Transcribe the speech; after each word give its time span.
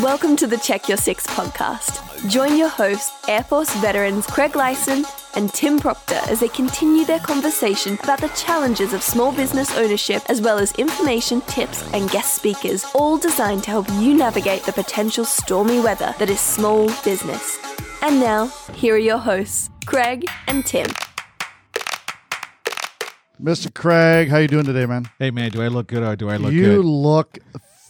Welcome 0.00 0.36
to 0.36 0.46
the 0.46 0.56
Check 0.56 0.88
Your 0.88 0.96
Six 0.96 1.26
podcast. 1.26 2.26
Join 2.30 2.56
your 2.56 2.70
hosts, 2.70 3.12
Air 3.28 3.44
Force 3.44 3.74
veterans 3.76 4.26
Craig 4.26 4.56
Lyson 4.56 5.04
and 5.34 5.52
Tim 5.52 5.78
Proctor, 5.78 6.18
as 6.28 6.40
they 6.40 6.48
continue 6.48 7.04
their 7.04 7.18
conversation 7.18 7.98
about 8.02 8.18
the 8.18 8.28
challenges 8.28 8.94
of 8.94 9.02
small 9.02 9.32
business 9.32 9.76
ownership, 9.76 10.22
as 10.30 10.40
well 10.40 10.58
as 10.58 10.72
information, 10.76 11.42
tips, 11.42 11.82
and 11.92 12.08
guest 12.10 12.34
speakers, 12.34 12.86
all 12.94 13.18
designed 13.18 13.64
to 13.64 13.70
help 13.70 13.86
you 14.00 14.14
navigate 14.14 14.62
the 14.62 14.72
potential 14.72 15.26
stormy 15.26 15.78
weather 15.78 16.14
that 16.18 16.30
is 16.30 16.40
small 16.40 16.86
business. 17.04 17.58
And 18.00 18.18
now, 18.18 18.46
here 18.74 18.94
are 18.94 18.98
your 18.98 19.18
hosts, 19.18 19.68
Craig 19.84 20.24
and 20.46 20.64
Tim. 20.64 20.86
Mr. 23.42 23.72
Craig, 23.74 24.30
how 24.30 24.38
you 24.38 24.48
doing 24.48 24.64
today, 24.64 24.86
man? 24.86 25.10
Hey 25.18 25.30
man, 25.30 25.50
do 25.50 25.60
I 25.60 25.68
look 25.68 25.88
good 25.88 26.02
or 26.02 26.16
do 26.16 26.30
I 26.30 26.38
look 26.38 26.52
you 26.52 26.62
good? 26.62 26.72
You 26.76 26.82
look 26.82 27.38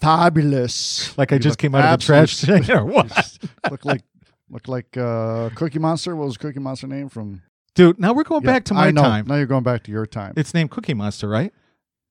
fabulous. 0.02 1.16
Like 1.16 1.32
I 1.32 1.36
You 1.36 1.40
just 1.40 1.58
came 1.58 1.74
out 1.74 1.84
of 1.94 2.00
the 2.00 2.04
trash 2.04 2.44
can 2.44 2.70
or 2.70 2.84
what? 2.96 3.38
look 3.70 3.84
like 3.84 4.02
look 4.50 4.68
like 4.68 4.96
uh, 4.96 5.50
Cookie 5.54 5.79
Monster. 5.79 6.14
What 6.16 6.26
was 6.26 6.36
Cookie 6.36 6.60
Monster 6.60 6.86
name 6.86 7.08
from? 7.08 7.43
Dude, 7.74 7.98
now 7.98 8.12
we're 8.12 8.24
going 8.24 8.43
Yeah, 8.43 8.52
back 8.52 8.64
to 8.64 8.74
my 8.74 8.93
time. 8.93 9.26
Now 9.26 9.36
you're 9.36 9.46
going 9.46 9.62
back 9.62 9.82
to 9.84 9.90
your 9.90 10.04
time. 10.04 10.34
It's 10.36 10.52
named 10.52 10.70
Cookie 10.70 10.94
Monster, 10.94 11.29
right? 11.29 11.52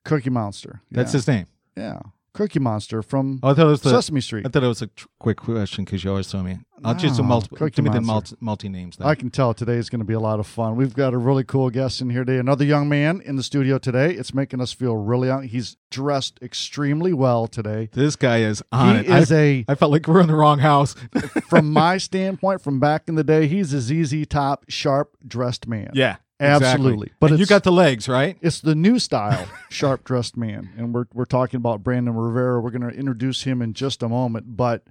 Cookie 0.05 0.31
Monster. 0.31 0.81
That's 0.89 1.11
yeah. 1.11 1.17
his 1.17 1.27
name. 1.27 1.45
Yeah, 1.77 1.99
Cookie 2.33 2.59
Monster 2.59 3.01
from 3.01 3.39
Oh, 3.43 3.49
I 3.49 3.53
thought 3.53 3.67
it 3.67 3.69
was 3.69 3.81
the. 3.81 3.89
Sesame 3.89 4.21
Street. 4.21 4.45
I 4.45 4.49
thought 4.49 4.63
it 4.63 4.67
was 4.67 4.81
a 4.81 4.87
tr- 4.87 5.07
quick 5.19 5.37
question 5.37 5.83
because 5.83 6.03
you 6.03 6.09
always 6.09 6.27
throw 6.27 6.41
me. 6.43 6.59
I'll 6.83 6.95
No, 6.95 7.23
multiple. 7.23 7.57
Cookie 7.57 7.75
Give 7.75 7.85
me 7.85 7.91
the 7.91 8.01
multi, 8.01 8.35
multi 8.39 8.67
names. 8.67 8.97
Then. 8.97 9.07
I 9.07 9.13
can 9.13 9.29
tell 9.29 9.53
today 9.53 9.75
is 9.75 9.89
going 9.89 9.99
to 9.99 10.05
be 10.05 10.13
a 10.15 10.19
lot 10.19 10.39
of 10.39 10.47
fun. 10.47 10.75
We've 10.75 10.95
got 10.95 11.13
a 11.13 11.17
really 11.17 11.43
cool 11.43 11.69
guest 11.69 12.01
in 12.01 12.09
here 12.09 12.23
today. 12.23 12.39
Another 12.39 12.65
young 12.65 12.89
man 12.89 13.21
in 13.23 13.35
the 13.35 13.43
studio 13.43 13.77
today. 13.77 14.13
It's 14.15 14.33
making 14.33 14.61
us 14.61 14.71
feel 14.73 14.95
really 14.95 15.27
young. 15.27 15.43
He's 15.43 15.77
dressed 15.91 16.39
extremely 16.41 17.13
well 17.13 17.45
today. 17.47 17.89
this 17.93 18.15
guy 18.15 18.39
is 18.39 18.63
on 18.71 18.95
he 18.95 19.01
it. 19.01 19.11
I, 19.11 19.19
is 19.19 19.31
a 19.31 19.65
I 19.67 19.75
felt 19.75 19.91
like 19.91 20.07
we're 20.07 20.21
in 20.21 20.27
the 20.27 20.35
wrong 20.35 20.59
house. 20.59 20.95
from 21.49 21.71
my 21.71 21.97
standpoint, 21.99 22.61
from 22.61 22.79
back 22.79 23.03
in 23.07 23.15
the 23.15 23.23
day, 23.23 23.47
he's 23.47 23.73
a 23.73 23.81
ZZ 23.81 24.25
Top 24.27 24.65
sharp 24.69 25.15
dressed 25.27 25.67
man. 25.67 25.91
yeah, 25.93 26.15
Absolutely. 26.41 27.11
But 27.19 27.29
But 27.31 27.39
you 27.39 27.45
got 27.45 27.63
the 27.63 27.71
legs, 27.71 28.07
right? 28.09 28.37
It's 28.41 28.61
the 28.61 28.75
new 28.75 28.97
style, 28.99 29.47
sharp 29.69 30.03
dressed 30.03 30.35
man. 30.37 30.69
And 30.77 30.93
we're 30.93 31.05
we're 31.13 31.25
talking 31.25 31.57
about 31.57 31.83
Brandon 31.83 32.13
Rivera. 32.15 32.59
We're 32.59 32.71
going 32.71 32.89
to 32.89 32.97
introduce 32.97 33.43
him 33.43 33.61
in 33.61 33.73
just 33.73 34.01
a 34.03 34.09
moment. 34.09 34.57
But 34.57 34.83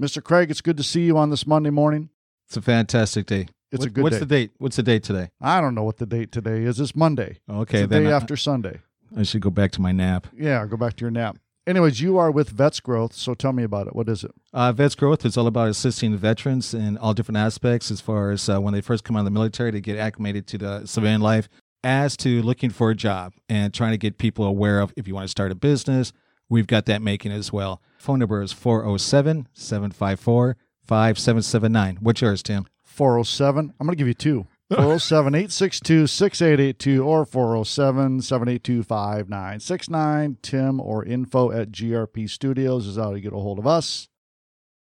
Mr. 0.00 0.22
Craig, 0.22 0.50
it's 0.50 0.60
good 0.60 0.76
to 0.76 0.82
see 0.82 1.02
you 1.04 1.16
on 1.18 1.30
this 1.30 1.46
Monday 1.46 1.70
morning. 1.70 2.10
It's 2.48 2.56
a 2.56 2.62
fantastic 2.62 3.26
day. 3.26 3.46
It's 3.70 3.80
What- 3.80 3.86
a 3.88 3.90
good 3.90 4.02
What's 4.02 4.16
day. 4.16 4.20
the 4.20 4.26
date? 4.26 4.50
What's 4.58 4.76
the 4.76 4.82
date 4.82 5.02
today? 5.04 5.30
I 5.40 5.60
don't 5.60 5.74
know 5.76 5.84
what 5.84 5.98
the 5.98 6.06
date 6.06 6.32
today 6.32 6.64
is. 6.64 6.80
It's 6.80 6.96
Monday. 6.96 7.38
Okay, 7.48 7.82
it's 7.82 7.88
the 7.88 7.94
then 7.94 8.04
day 8.04 8.12
I- 8.12 8.16
after 8.16 8.36
Sunday. 8.36 8.80
I 9.16 9.22
should 9.22 9.40
go 9.42 9.50
back 9.50 9.70
to 9.72 9.80
my 9.80 9.92
nap. 9.92 10.26
Yeah, 10.36 10.64
go 10.66 10.76
back 10.76 10.94
to 10.96 11.00
your 11.04 11.10
nap. 11.10 11.36
Anyways, 11.70 12.00
you 12.00 12.18
are 12.18 12.32
with 12.32 12.50
Vets 12.50 12.80
Growth, 12.80 13.14
so 13.14 13.32
tell 13.32 13.52
me 13.52 13.62
about 13.62 13.86
it. 13.86 13.94
What 13.94 14.08
is 14.08 14.24
it? 14.24 14.32
Uh, 14.52 14.72
Vets 14.72 14.96
Growth 14.96 15.24
is 15.24 15.36
all 15.36 15.46
about 15.46 15.68
assisting 15.68 16.16
veterans 16.16 16.74
in 16.74 16.98
all 16.98 17.14
different 17.14 17.36
aspects 17.36 17.92
as 17.92 18.00
far 18.00 18.32
as 18.32 18.48
uh, 18.48 18.60
when 18.60 18.74
they 18.74 18.80
first 18.80 19.04
come 19.04 19.14
out 19.14 19.20
of 19.20 19.24
the 19.26 19.30
military 19.30 19.70
to 19.70 19.80
get 19.80 19.96
acclimated 19.96 20.48
to 20.48 20.58
the 20.58 20.84
civilian 20.84 21.20
life, 21.20 21.48
as 21.84 22.16
to 22.16 22.42
looking 22.42 22.70
for 22.70 22.90
a 22.90 22.96
job 22.96 23.34
and 23.48 23.72
trying 23.72 23.92
to 23.92 23.98
get 23.98 24.18
people 24.18 24.44
aware 24.46 24.80
of 24.80 24.92
if 24.96 25.06
you 25.06 25.14
want 25.14 25.26
to 25.26 25.30
start 25.30 25.52
a 25.52 25.54
business. 25.54 26.12
We've 26.48 26.66
got 26.66 26.86
that 26.86 27.02
making 27.02 27.30
as 27.30 27.52
well. 27.52 27.80
Phone 27.98 28.18
number 28.18 28.42
is 28.42 28.52
407 28.52 29.46
754 29.52 30.56
5779. 30.88 31.98
What's 32.00 32.20
yours, 32.20 32.42
Tim? 32.42 32.66
407. 32.82 33.74
I'm 33.78 33.86
going 33.86 33.92
to 33.92 33.96
give 33.96 34.08
you 34.08 34.14
two. 34.14 34.48
407 34.70 35.34
862 35.34 36.06
6882 36.06 37.02
or 37.04 37.24
407 37.24 38.22
782 38.22 38.84
5969. 38.84 40.36
Tim 40.42 40.80
or 40.80 41.04
info 41.04 41.50
at 41.50 41.72
GRP 41.72 42.30
Studios 42.30 42.86
is 42.86 42.96
how 42.96 43.14
you 43.14 43.20
get 43.20 43.32
a 43.32 43.36
hold 43.36 43.58
of 43.58 43.66
us. 43.66 44.08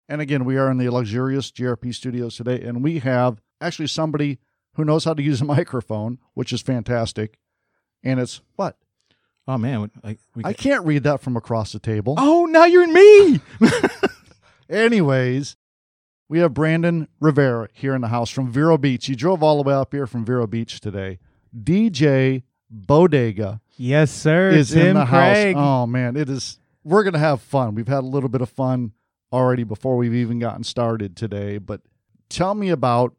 And 0.08 0.22
again, 0.22 0.46
we 0.46 0.56
are 0.56 0.70
in 0.70 0.78
the 0.78 0.88
luxurious 0.88 1.50
GRP 1.50 1.94
Studios 1.94 2.36
today, 2.36 2.62
and 2.62 2.82
we 2.82 3.00
have 3.00 3.42
actually 3.60 3.88
somebody 3.88 4.38
who 4.74 4.86
knows 4.86 5.04
how 5.04 5.12
to 5.12 5.22
use 5.22 5.42
a 5.42 5.44
microphone, 5.56 6.18
which 6.32 6.52
is 6.52 6.62
fantastic. 6.62 7.38
And 8.02 8.18
it's 8.18 8.40
what? 8.56 8.78
Oh, 9.46 9.58
man. 9.58 9.90
I, 10.02 10.16
we, 10.34 10.44
I 10.46 10.54
can't 10.54 10.86
read 10.86 11.02
that 11.02 11.20
from 11.20 11.36
across 11.36 11.72
the 11.72 11.78
table. 11.78 12.14
oh, 12.16 12.46
now 12.46 12.64
you're 12.64 12.84
in 12.84 12.92
me. 12.94 13.40
Anyways, 14.70 15.56
we 16.28 16.38
have 16.38 16.54
Brandon 16.54 17.08
Rivera 17.20 17.68
here 17.72 17.94
in 17.94 18.00
the 18.00 18.08
house 18.08 18.30
from 18.30 18.50
Vero 18.50 18.76
Beach. 18.78 19.06
He 19.06 19.14
drove 19.14 19.42
all 19.42 19.62
the 19.62 19.68
way 19.68 19.74
up 19.74 19.92
here 19.92 20.06
from 20.06 20.24
Vero 20.24 20.46
Beach 20.46 20.80
today. 20.80 21.18
DJ 21.56 22.42
Bodega 22.70 23.60
Yes, 23.76 24.10
sir. 24.10 24.50
is 24.50 24.70
Tim 24.70 24.88
in 24.88 24.94
the 24.96 25.04
Craig. 25.06 25.56
house. 25.56 25.64
Oh 25.84 25.86
man, 25.86 26.16
it 26.16 26.28
is. 26.28 26.58
We're 26.82 27.02
gonna 27.04 27.18
have 27.18 27.40
fun. 27.40 27.74
We've 27.74 27.88
had 27.88 28.04
a 28.04 28.06
little 28.06 28.28
bit 28.28 28.40
of 28.40 28.48
fun 28.50 28.92
already 29.32 29.64
before 29.64 29.96
we've 29.96 30.14
even 30.14 30.38
gotten 30.38 30.64
started 30.64 31.16
today. 31.16 31.58
But 31.58 31.80
tell 32.28 32.54
me 32.54 32.70
about. 32.70 33.14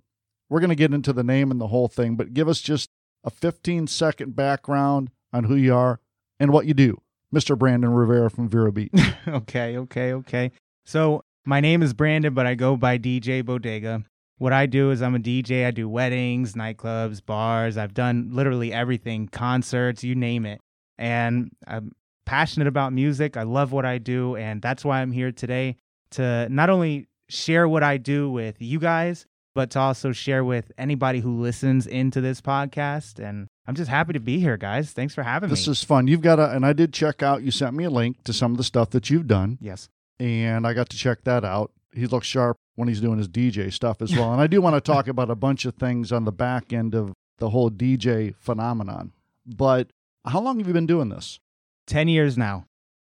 We're 0.47 0.59
gonna 0.59 0.75
get 0.75 0.94
into 0.94 1.11
the 1.11 1.23
name 1.23 1.49
and 1.49 1.59
the 1.59 1.67
whole 1.67 1.88
thing, 1.88 2.15
but 2.15 2.33
give 2.35 2.47
us 2.47 2.61
just 2.61 2.91
a 3.23 3.31
15 3.31 3.88
second 3.88 4.35
background 4.35 5.09
on 5.33 5.45
who 5.45 5.55
you 5.55 5.73
are 5.73 5.99
and 6.39 6.51
what 6.53 6.67
you 6.67 6.75
do, 6.75 7.01
Mr. 7.33 7.57
Brandon 7.57 7.89
Rivera 7.91 8.29
from 8.29 8.47
Vero 8.47 8.71
Beach. 8.71 8.91
okay, 9.27 9.75
okay, 9.75 10.13
okay. 10.13 10.51
So 10.85 11.23
my 11.45 11.61
name 11.61 11.83
is 11.83 11.94
Brandon, 11.94 12.33
but 12.33 12.45
I 12.45 12.56
go 12.56 12.75
by 12.75 12.97
DJ 12.97 13.45
Bodega. 13.45 14.03
What 14.38 14.51
I 14.51 14.66
do 14.66 14.91
is 14.91 15.01
I'm 15.01 15.16
a 15.16 15.19
DJ. 15.19 15.66
I 15.66 15.72
do 15.72 15.88
weddings, 15.88 16.53
nightclubs, 16.53 17.25
bars. 17.25 17.78
I've 17.78 17.94
done 17.94 18.29
literally 18.31 18.73
everything, 18.73 19.28
concerts, 19.28 20.03
you 20.03 20.16
name 20.16 20.45
it. 20.45 20.59
And 20.97 21.51
I'm 21.67 21.94
passionate 22.25 22.67
about 22.67 22.91
music. 22.91 23.38
I 23.38 23.44
love 23.44 23.72
what 23.72 23.85
I 23.85 23.97
do, 23.97 24.35
and 24.35 24.61
that's 24.61 24.83
why 24.83 25.01
I'm 25.01 25.11
here 25.11 25.31
today 25.31 25.78
to 26.11 26.47
not 26.50 26.69
only 26.69 27.07
share 27.29 27.67
what 27.67 27.83
I 27.83 27.97
do 27.97 28.29
with 28.29 28.56
you 28.59 28.79
guys, 28.79 29.25
but 29.53 29.69
to 29.72 29.79
also 29.79 30.12
share 30.12 30.44
with 30.44 30.72
anybody 30.77 31.22
who 31.22 31.39
listens 31.39 31.88
into 31.88 32.19
this 32.19 32.41
podcast. 32.41 33.19
And 33.25 33.47
I'm 33.67 33.75
just 33.75 33.89
happy 33.89 34.13
to 34.13 34.19
be 34.19 34.39
here, 34.39 34.57
guys. 34.57 34.91
Thanks 34.91 35.16
for 35.16 35.23
having 35.23 35.50
This 35.50 35.66
me. 35.66 35.72
This 35.72 35.79
is 35.79 35.83
fun. 35.83 36.07
You've 36.07 36.22
got 36.22 36.39
a, 36.39 36.51
and 36.51 36.66
I 36.66 36.73
did 36.73 36.94
check 36.94 37.23
out. 37.23 37.41
You 37.41 37.51
sent 37.51 37.73
me 37.73 37.85
a 37.85 37.89
link 37.89 38.23
to 38.25 38.33
some 38.33 38.51
of 38.51 38.57
the 38.57 38.66
stuff 38.66 38.89
that 38.89 39.09
you've 39.09 39.27
done, 39.27 39.57
yes. 39.62 39.88
And 40.19 40.65
I 40.65 40.73
got 40.73 40.89
to 40.89 40.97
check 40.97 41.23
that 41.23 41.43
out. 41.43 41.71
He 41.93 42.07
looks 42.07 42.27
sharp 42.27 42.57
when 42.75 42.87
he's 42.87 43.01
doing 43.01 43.17
his 43.17 43.29
DJ 43.29 43.71
stuff 43.71 44.01
as 44.01 44.15
well. 44.15 44.31
And 44.31 44.41
I 44.41 44.47
do 44.47 44.61
want 44.61 44.75
to 44.75 44.81
talk 44.93 45.07
about 45.07 45.29
a 45.29 45.35
bunch 45.35 45.65
of 45.65 45.75
things 45.75 46.11
on 46.11 46.25
the 46.25 46.31
back 46.31 46.73
end 46.73 46.93
of 46.93 47.13
the 47.37 47.49
whole 47.49 47.69
DJ 47.71 48.35
phenomenon. 48.35 49.13
But 49.45 49.91
how 50.25 50.41
long 50.41 50.57
have 50.57 50.67
you 50.67 50.73
been 50.73 50.87
doing 50.87 51.09
this? 51.09 51.39
10 51.87 52.07
years 52.07 52.37
now. 52.37 52.65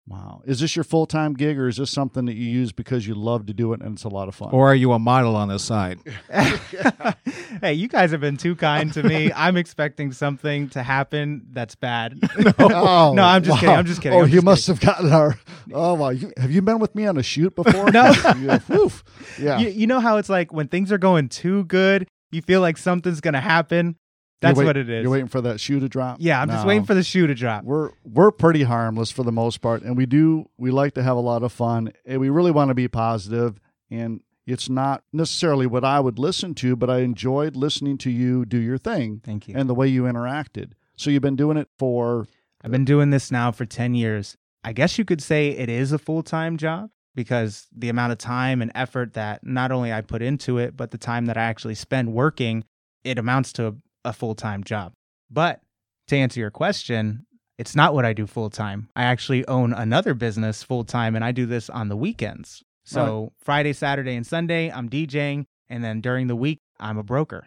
Wow. 0.10 0.42
Is 0.44 0.60
this 0.60 0.76
your 0.76 0.84
full 0.84 1.06
time 1.06 1.36
gig, 1.36 1.60
or 1.60 1.68
is 1.68 1.78
this 1.78 1.92
something 1.92 2.26
that 2.26 2.34
you 2.34 2.50
use 2.50 2.72
because 2.72 3.06
you 3.06 3.14
love 3.14 3.46
to 3.46 3.54
do 3.54 3.74
it 3.74 3.82
and 3.82 3.94
it's 3.94 4.06
a 4.06 4.10
lot 4.10 4.28
of 4.28 4.34
fun? 4.34 4.50
Or 4.52 4.68
are 4.68 4.76
you 4.76 4.92
a 4.92 4.98
model 4.98 5.36
on 5.36 5.50
the 5.50 5.60
side? 5.60 6.00
hey, 7.62 7.74
you 7.74 7.88
guys 7.88 8.10
have 8.10 8.20
been 8.20 8.36
too 8.36 8.56
kind 8.56 8.92
to 8.94 9.04
me. 9.04 9.32
I'm 9.36 9.56
expecting 9.56 10.12
something 10.12 10.70
to 10.70 10.82
happen 10.82 11.46
that's 11.52 11.76
bad. 11.76 12.18
oh, 12.58 13.14
no, 13.16 13.22
I'm 13.24 13.44
just 13.44 13.60
kidding. 13.60 13.76
I'm 13.76 13.86
just 13.86 14.02
kidding. 14.02 14.18
Oh, 14.18 14.24
I'm 14.24 14.30
you 14.30 14.36
just 14.38 14.46
must 14.46 14.68
have 14.68 14.80
gotten 14.80 15.12
our. 15.14 15.38
Oh, 15.72 15.94
wow. 15.94 16.10
You, 16.10 16.34
have 16.38 16.50
you 16.50 16.64
been 16.64 16.80
with 16.80 16.96
me 16.96 17.06
on 17.06 17.16
a 17.18 17.24
shoot 17.24 17.56
before? 17.56 17.92
No. 17.92 18.12
yeah. 18.40 18.60
Woof. 18.68 19.04
Yeah. 19.40 19.60
You, 19.60 19.70
you 19.70 19.86
know 19.86 20.00
how 20.00 20.18
it's 20.18 20.30
like 20.30 20.52
when 20.52 20.70
things 20.70 20.92
are 20.92 20.98
going 20.98 21.30
too 21.30 21.66
good, 21.66 22.08
you 22.32 22.42
feel 22.42 22.62
like 22.62 22.78
something's 22.78 23.22
gonna 23.22 23.42
happen. 23.42 23.96
That's 24.42 24.58
wait- 24.58 24.66
what 24.66 24.78
it 24.78 24.90
is. 24.90 25.04
You're 25.04 25.12
waiting 25.12 25.28
for 25.28 25.42
that 25.42 25.60
shoe 25.60 25.80
to 25.80 25.90
drop. 25.90 26.18
yeah, 26.20 26.42
I'm 26.42 26.50
just 26.50 26.66
waiting 26.66 26.86
for 26.86 26.94
the 26.94 27.04
shoe 27.04 27.28
to 27.28 27.36
drop. 27.36 27.64
we're 27.64 27.92
we're 28.04 28.32
pretty 28.32 28.64
harmless 28.64 29.12
for 29.12 29.24
the 29.24 29.32
most 29.32 29.62
part 29.62 29.82
and 29.82 29.98
we 29.98 30.06
do 30.06 30.50
we 30.58 30.72
like 30.72 30.94
to 30.94 31.04
have 31.04 31.18
a 31.18 31.22
lot 31.22 31.44
of 31.44 31.52
fun 31.52 31.92
and 32.06 32.20
we 32.22 32.30
really 32.30 32.52
want 32.52 32.70
to 32.70 32.76
be 32.76 32.88
positive. 32.88 33.60
and 33.92 34.22
it's 34.48 34.68
not 34.68 35.04
necessarily 35.14 35.68
what 35.68 35.84
I 35.84 36.00
would 36.00 36.18
listen 36.18 36.56
to 36.56 36.76
but 36.76 36.90
I 36.90 37.00
enjoyed 37.00 37.56
listening 37.56 37.98
to 38.00 38.10
you 38.10 38.46
do 38.46 38.58
your 38.58 38.78
thing 38.80 39.22
Thank 39.24 39.48
you. 39.48 39.56
and 39.56 39.70
the 39.70 39.76
way 39.76 39.88
you 39.88 40.04
interacted 40.04 40.72
so 40.96 41.10
you've 41.10 41.22
been 41.22 41.36
doing 41.36 41.56
it 41.58 41.68
for 41.78 42.28
I've 42.62 42.72
been 42.72 42.86
doing 42.86 43.10
this 43.10 43.32
now 43.32 43.52
for 43.52 43.66
10 43.66 43.94
years. 43.94 44.36
I 44.64 44.74
guess 44.74 44.98
you 44.98 45.06
could 45.06 45.22
say 45.22 45.50
it 45.52 45.70
is 45.70 45.92
a 45.94 45.98
full 45.98 46.24
time 46.24 46.58
job 46.58 46.90
because 47.16 47.68
the 47.76 47.90
amount 47.90 48.12
of 48.12 48.18
time 48.18 48.62
and 48.62 48.72
effort 48.76 49.14
that 49.14 49.46
not 49.46 49.72
only 49.72 49.94
I 49.94 50.02
put 50.02 50.22
into 50.22 50.58
it, 50.58 50.76
but 50.76 50.92
the 50.92 50.98
time 50.98 51.28
that 51.28 51.38
I 51.38 51.44
actually 51.44 51.76
spend 51.76 52.14
working, 52.14 52.66
it 53.04 53.18
amounts 53.18 53.54
to 53.54 53.78
a 54.06 54.14
full 54.14 54.36
time 54.36 54.64
job. 54.64 54.94
But 55.30 55.62
to 56.08 56.16
answer 56.18 56.40
your 56.40 56.52
question, 56.52 57.26
it's 57.58 57.76
not 57.76 57.94
what 57.94 58.06
I 58.06 58.14
do 58.14 58.26
full 58.26 58.50
time. 58.50 58.90
I 58.96 59.04
actually 59.04 59.46
own 59.48 59.74
another 59.74 60.14
business 60.14 60.64
full 60.64 60.84
time 60.86 61.16
and 61.16 61.24
I 61.26 61.32
do 61.32 61.46
this 61.46 61.70
on 61.70 61.90
the 61.90 61.98
weekends. 61.98 62.64
So 62.86 63.34
Friday, 63.38 63.74
Saturday, 63.74 64.16
and 64.16 64.26
Sunday, 64.26 64.72
I'm 64.72 64.90
DJing. 64.90 65.46
And 65.70 65.84
then 65.84 66.02
during 66.02 66.28
the 66.28 66.36
week, 66.36 66.58
I'm 66.80 66.98
a 66.98 67.04
broker. 67.04 67.46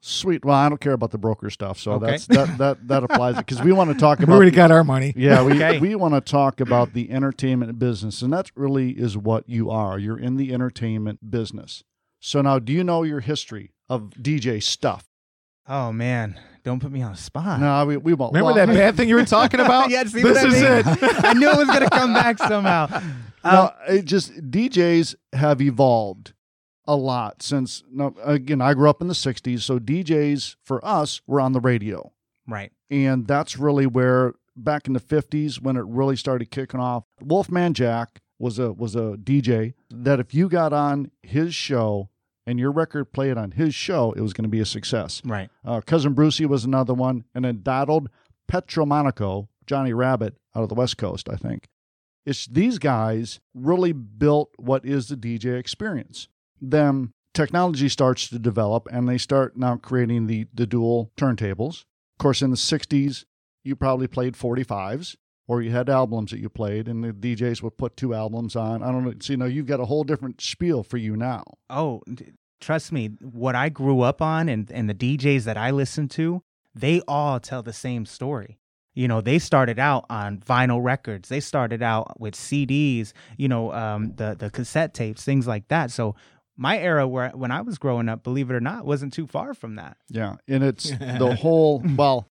sweet 0.00 0.44
well 0.44 0.56
I 0.56 0.68
don't 0.68 0.80
care 0.80 0.92
about 0.92 1.10
the 1.10 1.18
broker 1.18 1.48
stuff 1.50 1.78
so 1.78 1.92
Okay. 1.92 2.06
that's 2.12 2.26
that 2.28 2.58
that 2.58 2.88
that 2.88 3.04
applies 3.04 3.36
because 3.36 3.62
we 3.62 3.72
want 3.72 3.90
to 3.90 3.94
talk 3.94 4.18
about. 4.22 4.26
We 4.28 4.32
about 4.32 4.36
already 4.36 4.50
got 4.56 4.70
our 4.70 4.84
money. 4.84 5.12
Yeah, 5.16 5.42
we 5.42 5.54
Okay. 5.56 5.78
we 5.78 5.94
want 5.94 6.14
to 6.14 6.20
talk 6.20 6.60
about 6.60 6.92
the 6.94 7.10
entertainment 7.10 7.78
business, 7.78 8.22
and 8.22 8.32
that 8.32 8.50
really 8.54 8.90
is 8.92 9.16
what 9.16 9.48
you 9.48 9.70
are. 9.70 9.98
You're 9.98 10.18
in 10.18 10.36
the 10.36 10.52
entertainment 10.54 11.30
business. 11.30 11.82
So 12.20 12.40
now, 12.42 12.58
do 12.58 12.72
you 12.72 12.84
know 12.84 13.02
your 13.02 13.20
history 13.20 13.72
of 13.88 14.10
DJ 14.20 14.62
stuff? 14.62 15.04
Oh 15.66 15.92
man, 15.92 16.38
Don't 16.62 16.80
put 16.80 16.92
me 16.92 17.02
on 17.02 17.12
a 17.12 17.16
spot. 17.16 17.60
No, 17.60 17.86
we, 17.86 17.96
we 17.96 18.14
won't. 18.14 18.32
Remember 18.34 18.54
Well, 18.54 18.66
that 18.66 18.72
bad 18.74 18.96
thing 18.96 19.08
you 19.08 19.14
were 19.14 19.24
talking 19.24 19.60
about? 19.66 19.90
yeah, 19.90 20.04
see 20.04 20.22
this 20.22 20.34
what 20.42 20.44
I 20.44 20.48
is 20.80 20.86
mean? 20.86 20.98
it. 21.08 21.24
I 21.24 21.32
knew 21.34 21.50
it 21.50 21.56
was 21.56 21.66
gonna 21.68 21.90
come 21.90 22.12
back 22.12 22.38
somehow. 22.38 23.02
No, 23.44 23.64
um, 23.64 23.70
it 23.94 24.06
just 24.06 24.32
DJs 24.50 25.14
have 25.34 25.60
evolved 25.60 26.32
a 26.86 26.96
lot 26.96 27.42
since. 27.42 27.82
No, 27.92 28.14
again, 28.24 28.62
I 28.62 28.72
grew 28.72 28.88
up 28.88 29.02
in 29.02 29.08
the 29.08 29.12
'60s, 29.12 29.60
so 29.60 29.78
DJs 29.78 30.56
for 30.64 30.82
us 30.82 31.20
were 31.26 31.42
on 31.42 31.52
the 31.52 31.60
radio, 31.60 32.12
Right. 32.48 32.72
and 32.90 33.26
that's 33.26 33.58
really 33.58 33.84
where 33.86 34.32
back 34.56 34.86
in 34.86 34.94
the 34.94 34.98
'50s 35.00 35.60
when 35.60 35.76
it 35.76 35.84
really 35.84 36.16
started 36.16 36.50
kicking 36.50 36.80
off. 36.80 37.04
Wolfman 37.20 37.74
Jack 37.74 38.22
was 38.38 38.58
a 38.58 38.72
was 38.72 38.96
a 38.96 39.18
DJ 39.22 39.74
that 39.90 40.20
if 40.20 40.32
you 40.32 40.48
got 40.48 40.72
on 40.72 41.10
his 41.22 41.54
show 41.54 42.08
and 42.46 42.58
your 42.58 42.70
record 42.70 43.12
played 43.12 43.36
on 43.36 43.52
his 43.52 43.74
show, 43.74 44.12
it 44.12 44.20
was 44.20 44.32
going 44.32 44.44
to 44.44 44.50
be 44.50 44.60
a 44.60 44.66
success. 44.66 45.22
Right. 45.24 45.50
Uh, 45.64 45.80
Cousin 45.80 46.12
Brucey 46.12 46.46
was 46.46 46.64
another 46.64 46.94
one, 46.94 47.24
and 47.34 47.44
then 47.44 47.60
Donald 47.62 48.08
Petromonaco, 48.50 49.48
Johnny 49.66 49.92
Rabbit 49.92 50.36
out 50.54 50.62
of 50.62 50.68
the 50.68 50.74
West 50.74 50.98
Coast, 50.98 51.28
I 51.28 51.36
think. 51.36 51.68
It's 52.26 52.46
these 52.46 52.78
guys 52.78 53.40
really 53.54 53.92
built 53.92 54.50
what 54.56 54.84
is 54.84 55.08
the 55.08 55.16
DJ 55.16 55.58
experience. 55.58 56.28
Then 56.60 57.12
technology 57.34 57.88
starts 57.88 58.28
to 58.28 58.38
develop, 58.38 58.88
and 58.90 59.08
they 59.08 59.18
start 59.18 59.56
now 59.56 59.76
creating 59.76 60.26
the 60.26 60.46
the 60.54 60.66
dual 60.66 61.12
turntables. 61.16 61.82
Of 62.14 62.18
course, 62.18 62.40
in 62.40 62.50
the 62.50 62.56
'60s, 62.56 63.24
you 63.62 63.76
probably 63.76 64.06
played 64.06 64.34
45s, 64.34 65.16
or 65.46 65.62
you 65.62 65.70
had 65.70 65.88
albums 65.90 66.30
that 66.30 66.40
you 66.40 66.48
played, 66.48 66.88
and 66.88 67.04
the 67.04 67.12
DJs 67.12 67.62
would 67.62 67.76
put 67.76 67.96
two 67.96 68.14
albums 68.14 68.56
on. 68.56 68.82
I 68.82 68.90
don't 68.90 69.04
know. 69.04 69.14
So, 69.20 69.32
you 69.32 69.36
know, 69.36 69.44
you've 69.44 69.66
got 69.66 69.80
a 69.80 69.84
whole 69.84 70.04
different 70.04 70.40
spiel 70.40 70.82
for 70.82 70.96
you 70.96 71.16
now. 71.16 71.44
Oh, 71.68 72.02
d- 72.12 72.32
trust 72.60 72.92
me, 72.92 73.10
what 73.20 73.54
I 73.54 73.68
grew 73.68 74.00
up 74.00 74.22
on 74.22 74.48
and, 74.48 74.70
and 74.70 74.88
the 74.88 74.94
DJs 74.94 75.44
that 75.44 75.56
I 75.56 75.70
listen 75.70 76.08
to, 76.10 76.42
they 76.74 77.02
all 77.06 77.40
tell 77.40 77.62
the 77.62 77.72
same 77.72 78.06
story. 78.06 78.58
You 78.94 79.08
know, 79.08 79.20
they 79.20 79.40
started 79.40 79.78
out 79.78 80.06
on 80.08 80.38
vinyl 80.38 80.82
records. 80.82 81.28
They 81.28 81.40
started 81.40 81.82
out 81.82 82.18
with 82.20 82.34
CDs, 82.34 83.12
you 83.36 83.48
know, 83.48 83.72
um, 83.72 84.14
the 84.14 84.36
the 84.38 84.50
cassette 84.50 84.94
tapes, 84.94 85.24
things 85.24 85.48
like 85.48 85.66
that. 85.66 85.90
So 85.90 86.14
my 86.56 86.78
era 86.78 87.06
where 87.08 87.30
when 87.30 87.50
I 87.50 87.60
was 87.62 87.76
growing 87.76 88.08
up, 88.08 88.22
believe 88.22 88.50
it 88.50 88.54
or 88.54 88.60
not, 88.60 88.86
wasn't 88.86 89.12
too 89.12 89.26
far 89.26 89.52
from 89.52 89.74
that. 89.74 89.96
Yeah, 90.08 90.36
and 90.46 90.62
it's 90.62 90.90
the 90.98 91.36
whole. 91.40 91.82
Well, 91.96 92.28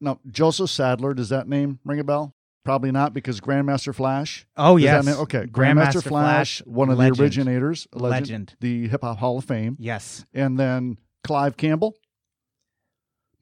no, 0.00 0.20
Joseph 0.30 0.70
Saddler. 0.70 1.12
Does 1.12 1.30
that 1.30 1.48
name 1.48 1.80
ring 1.84 1.98
a 1.98 2.04
bell? 2.04 2.35
Probably 2.66 2.92
not 2.92 3.14
because 3.14 3.40
Grandmaster 3.40 3.94
Flash. 3.94 4.46
Oh 4.56 4.76
yes, 4.76 5.06
name- 5.06 5.16
okay, 5.20 5.44
Grandmaster 5.46 6.02
Grandmaster, 6.02 6.02
Flash, 6.08 6.62
one 6.66 6.90
of 6.90 6.98
legend. 6.98 7.16
the 7.16 7.22
originators, 7.22 7.86
legend, 7.94 8.12
Legend. 8.12 8.56
the 8.60 8.88
Hip 8.88 9.00
Hop 9.02 9.18
Hall 9.18 9.38
of 9.38 9.44
Fame, 9.44 9.76
Yes, 9.80 10.26
and 10.34 10.58
then 10.60 10.98
Clive 11.24 11.56
Campbell. 11.56 11.96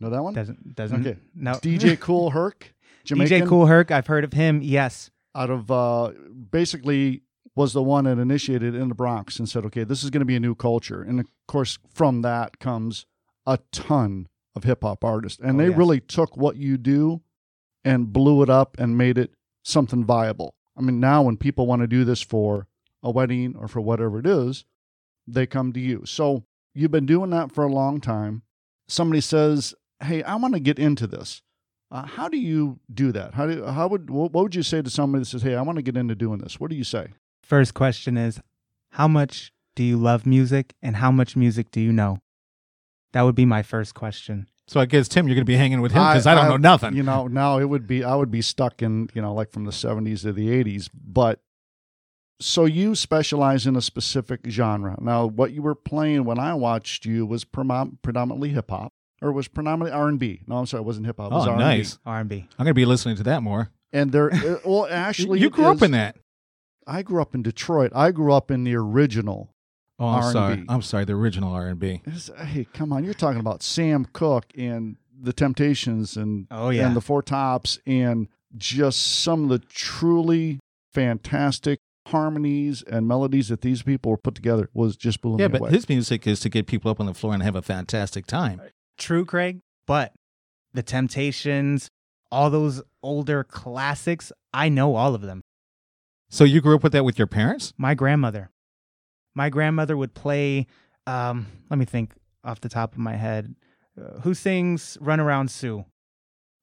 Know 0.00 0.11
that 0.11 0.23
one? 0.23 0.35
doesn't 0.35 0.75
doesn't 0.75 1.06
Okay. 1.06 1.19
no 1.35 1.53
DJ 1.62 1.99
Kool 1.99 2.31
Herc, 2.31 2.75
Jamaican, 3.05 3.43
DJ 3.43 3.49
Kool 3.49 3.67
Herc. 3.67 3.91
I've 3.91 4.06
heard 4.06 4.25
of 4.25 4.32
him. 4.32 4.61
Yes, 4.62 5.11
out 5.35 5.50
of 5.50 5.70
uh, 5.70 6.12
basically 6.50 7.23
was 7.56 7.73
the 7.73 7.82
one 7.82 8.05
that 8.05 8.19
initiated 8.19 8.75
in 8.75 8.88
the 8.88 8.94
Bronx 8.97 9.38
and 9.38 9.49
said, 9.49 9.65
okay, 9.65 9.85
this 9.85 10.03
is 10.03 10.11
going 10.11 10.20
to 10.20 10.27
be 10.27 10.35
a 10.35 10.41
new 10.41 10.56
culture. 10.56 11.00
And 11.03 11.20
of 11.20 11.27
course, 11.47 11.79
from 11.93 12.23
that 12.23 12.59
comes 12.59 13.06
a 13.47 13.61
ton 13.70 14.27
of 14.56 14.65
hip 14.65 14.82
hop 14.82 15.05
artists. 15.05 15.38
And 15.41 15.55
Oh, 15.55 15.62
they 15.62 15.69
yes. 15.69 15.79
really 15.79 16.00
took 16.00 16.37
what 16.37 16.56
you 16.56 16.77
do 16.77 17.23
and 17.84 18.12
blew 18.12 18.42
it 18.42 18.50
up 18.50 18.76
and 18.78 18.98
made 18.98 19.19
it 19.19 19.32
something 19.62 20.04
viable. 20.04 20.54
I 20.76 20.82
mean, 20.82 21.00
now 21.00 21.22
when 21.22 21.36
people 21.36 21.66
want 21.66 21.82
to 21.82 21.86
do 21.86 22.04
this 22.04 22.20
for 22.22 22.66
a 23.02 23.10
wedding 23.10 23.54
or 23.56 23.69
for 23.69 23.81
whatever 23.81 24.19
it 24.19 24.26
is, 24.26 24.64
they 25.26 25.46
come 25.46 25.72
to 25.72 25.81
you. 25.81 26.04
So 26.06 26.44
you've 26.75 26.90
been 26.90 27.06
doing 27.06 27.31
that 27.31 27.52
for 27.52 27.64
a 27.64 27.72
long 27.72 28.00
time. 28.00 28.42
Somebody 28.88 29.20
says, 29.20 29.75
hey, 30.02 30.22
I 30.22 30.36
want 30.36 30.54
to 30.54 30.60
get 30.60 30.78
into 30.78 31.06
this. 31.06 31.42
Uh, 31.90 32.06
how 32.06 32.28
do 32.28 32.36
you 32.36 32.81
do 32.92 33.12
that? 33.12 33.34
How 33.34 33.46
do 33.46 33.64
how 33.64 33.86
would 33.88 34.10
what 34.10 34.32
would 34.32 34.54
you 34.54 34.64
say 34.64 34.82
to 34.82 34.90
somebody 34.90 35.20
that 35.20 35.26
says, 35.26 35.42
"Hey, 35.42 35.54
I 35.54 35.62
want 35.62 35.76
to 35.76 35.82
get 35.82 35.96
into 35.96 36.16
doing 36.16 36.38
this"? 36.38 36.58
What 36.58 36.70
do 36.70 36.76
you 36.76 36.82
say? 36.82 37.12
First 37.42 37.75
question 37.75 38.16
is 38.16 38.40
How 38.90 39.06
much 39.06 39.52
do 39.76 39.84
you 39.84 39.96
love 39.96 40.26
music 40.26 40.75
and 40.82 40.96
how 40.96 41.12
much 41.12 41.36
music 41.36 41.70
do 41.70 41.81
you 41.81 41.92
know? 41.92 42.19
That 43.12 43.22
would 43.22 43.36
be 43.36 43.44
my 43.44 43.62
first 43.62 43.94
question. 43.94 44.48
So 44.66 44.81
I 44.81 44.87
guess 44.87 45.08
Tim, 45.08 45.28
you're 45.28 45.34
going 45.34 45.44
to 45.44 45.50
be 45.50 45.56
hanging 45.56 45.82
with 45.82 45.93
him 45.93 46.02
because 46.02 46.26
I, 46.26 46.34
don't 46.34 46.49
know 46.49 46.56
nothing. 46.56 46.96
You 46.96 47.02
know, 47.02 47.26
now 47.26 47.58
it 47.58 47.66
would 47.66 47.87
be 47.87 48.02
I 48.02 48.14
would 48.14 48.31
be 48.31 48.40
stuck 48.40 48.82
in 48.82 49.11
you 49.14 49.20
know 49.20 49.34
like 49.34 49.50
from 49.50 49.64
the 49.64 49.72
seventies 49.72 50.22
to 50.22 50.32
the 50.32 50.50
eighties. 50.50 50.88
But 50.88 51.40
so 52.40 52.64
you 52.64 52.94
specialize 52.94 53.66
in 53.66 53.76
a 53.76 53.82
specific 53.82 54.40
genre. 54.49 54.96
Now, 55.00 55.26
what 55.26 55.52
you 55.52 55.62
were 55.62 55.75
playing 55.75 56.25
when 56.25 56.38
I 56.38 56.55
watched 56.55 57.05
you 57.05 57.26
was 57.26 57.44
predominantly 57.44 58.50
hip 58.50 58.70
hop, 58.70 58.93
or 59.22 59.32
was 59.32 59.49
predominantly 59.49 59.99
R 59.99 60.08
and 60.08 60.19
B. 60.19 60.43
No, 60.46 60.56
I'm 60.56 60.67
sorry, 60.67 60.82
it 60.82 60.87
wasn't 60.87 61.06
hip 61.06 61.17
hop. 61.19 61.31
It 61.31 61.34
was 61.34 61.46
oh, 61.46 61.52
R&B. 61.52 61.62
nice. 61.62 61.99
R&B. 62.05 62.49
I'm 62.58 62.64
going 62.64 62.70
to 62.70 62.75
be 62.75 62.84
listening 62.84 63.17
to 63.17 63.22
that 63.25 63.43
more. 63.43 63.70
And 63.93 64.12
there, 64.12 64.32
uh, 64.32 64.58
well, 64.64 64.88
actually, 64.90 65.40
you 65.40 65.46
it 65.46 65.52
grew 65.52 65.67
up 65.67 65.82
in 65.82 65.93
that. 65.93 66.17
I 66.87 67.02
grew 67.02 67.22
up 67.22 67.34
in 67.34 67.43
Detroit. 67.43 67.93
I 67.94 68.10
grew 68.10 68.32
up 68.32 68.50
in 68.50 68.64
the 68.64 68.75
original 68.75 69.54
Oh, 69.99 70.06
I'm 70.08 70.23
R&B. 70.25 70.32
sorry. 70.32 70.64
I'm 70.69 70.82
sorry. 70.82 71.05
The 71.05 71.12
original 71.14 71.52
R&B. 71.52 72.02
Hey, 72.38 72.67
come 72.73 72.93
on! 72.93 73.05
You're 73.05 73.14
talking 73.14 73.41
about 73.41 73.62
Sam 73.62 74.06
Cooke 74.12 74.46
and 74.56 74.96
the 75.20 75.32
Temptations 75.32 76.17
and 76.17 76.46
Oh, 76.50 76.70
yeah. 76.70 76.87
and 76.87 76.96
the 76.96 77.00
Four 77.00 77.23
Tops 77.23 77.79
and 77.87 78.29
just 78.56 79.00
some 79.23 79.44
of 79.44 79.49
the 79.50 79.58
truly 79.61 80.58
fantastic 80.93 81.79
harmonies 82.08 82.82
and 82.82 83.08
melodies 83.08 83.49
that 83.49 83.61
these 83.62 83.82
people 83.82 84.11
were 84.11 84.17
put 84.19 84.35
together 84.35 84.69
was 84.75 84.96
just 84.96 85.20
blew 85.20 85.38
Yeah, 85.38 85.49
me 85.49 85.58
but 85.58 85.73
his 85.73 85.88
music 85.88 86.26
is 86.26 86.41
to 86.41 86.49
get 86.49 86.67
people 86.67 86.91
up 86.91 87.00
on 87.00 87.06
the 87.06 87.14
floor 87.14 87.32
and 87.35 87.43
have 87.43 87.56
a 87.56 87.62
fantastic 87.62 88.26
time. 88.26 88.61
True, 88.99 89.25
Craig. 89.25 89.61
But 89.87 90.12
the 90.73 90.82
Temptations, 90.82 91.88
all 92.31 92.50
those 92.50 92.82
older 93.02 93.43
classics, 93.44 94.32
I 94.52 94.69
know 94.69 94.96
all 94.96 95.14
of 95.14 95.23
them. 95.23 95.41
So 96.31 96.44
you 96.44 96.61
grew 96.61 96.75
up 96.75 96.82
with 96.82 96.93
that 96.93 97.05
with 97.05 97.19
your 97.19 97.26
parents? 97.29 97.73
My 97.79 97.94
grandmother. 97.94 98.50
My 99.34 99.50
grandmother 99.50 99.96
would 99.96 100.14
play, 100.14 100.66
um, 101.06 101.46
let 101.70 101.78
me 101.78 101.84
think 101.84 102.12
off 102.44 102.60
the 102.60 102.69
top 102.69 102.92
of 102.92 102.98
my 102.98 103.16
head. 103.16 103.54
Uh, 104.00 104.20
who 104.20 104.34
sings 104.34 104.96
Run 105.00 105.20
Around 105.20 105.50
Sue? 105.50 105.84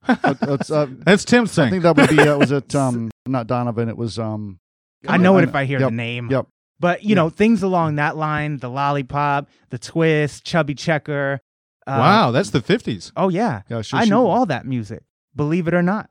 Uh, 0.07 0.33
it's, 0.41 0.71
uh, 0.71 0.87
That's 0.89 1.25
Tim's 1.25 1.53
thing. 1.53 1.65
I 1.65 1.69
think 1.69 1.83
that 1.83 1.95
would 1.97 2.09
be 2.09 2.19
uh, 2.19 2.37
was 2.37 2.51
it 2.51 2.73
um 2.75 3.11
not 3.25 3.47
Donovan? 3.47 3.89
It 3.89 3.97
was 3.97 4.17
um. 4.19 4.59
I 5.07 5.17
know 5.17 5.37
it 5.37 5.43
if 5.43 5.55
I 5.55 5.65
hear 5.65 5.79
Yep, 5.79 5.89
the 5.89 5.95
name. 5.95 6.29
Yep. 6.29 6.47
But, 6.79 7.03
you 7.03 7.13
know, 7.15 7.29
things 7.29 7.61
along 7.63 7.95
that 7.95 8.17
line 8.17 8.57
the 8.57 8.69
lollipop, 8.69 9.49
the 9.69 9.77
twist, 9.79 10.43
chubby 10.45 10.73
checker. 10.75 11.39
uh, 11.87 11.97
wow, 11.99 12.31
that's 12.31 12.49
the 12.51 12.59
50s. 12.61 13.11
Oh, 13.15 13.29
yeah. 13.29 13.61
Yeah, 13.69 13.81
so 13.81 13.97
I 13.97 14.03
she- 14.05 14.09
know 14.09 14.27
all 14.27 14.45
that 14.47 14.65
music, 14.65 15.03
believe 15.35 15.67
it 15.67 15.73
or 15.75 15.81
not. 15.83 16.09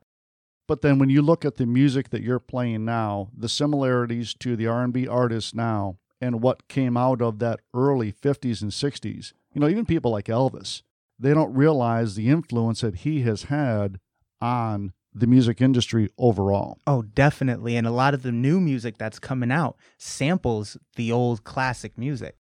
But 0.67 0.81
then 0.81 0.97
when 0.99 1.09
you 1.09 1.21
look 1.21 1.43
at 1.43 1.55
the 1.57 1.65
music 1.65 2.09
that 2.11 2.21
you're 2.21 2.39
playing 2.39 2.85
now, 2.85 3.29
the 3.37 3.49
similarities 3.49 4.33
to 4.35 4.55
the 4.55 4.67
R&B 4.67 5.07
artists 5.07 5.53
now 5.53 5.97
and 6.21 6.41
what 6.41 6.67
came 6.67 6.95
out 6.95 7.21
of 7.21 7.39
that 7.39 7.59
early 7.73 8.13
50s 8.13 8.61
and 8.61 8.71
60s, 8.71 9.33
you 9.53 9.59
know, 9.59 9.67
even 9.67 9.85
people 9.85 10.11
like 10.11 10.25
Elvis, 10.25 10.83
they 11.19 11.33
don't 11.33 11.53
realize 11.53 12.15
the 12.15 12.29
influence 12.29 12.81
that 12.81 12.97
he 12.97 13.21
has 13.23 13.43
had 13.43 13.99
on 14.39 14.93
the 15.13 15.27
music 15.27 15.59
industry 15.59 16.09
overall. 16.17 16.77
Oh, 16.87 17.01
definitely. 17.01 17.75
And 17.75 17.85
a 17.85 17.91
lot 17.91 18.13
of 18.13 18.23
the 18.23 18.31
new 18.31 18.61
music 18.61 18.97
that's 18.97 19.19
coming 19.19 19.51
out 19.51 19.75
samples 19.97 20.77
the 20.95 21.11
old 21.11 21.43
classic 21.43 21.97
music. 21.97 22.35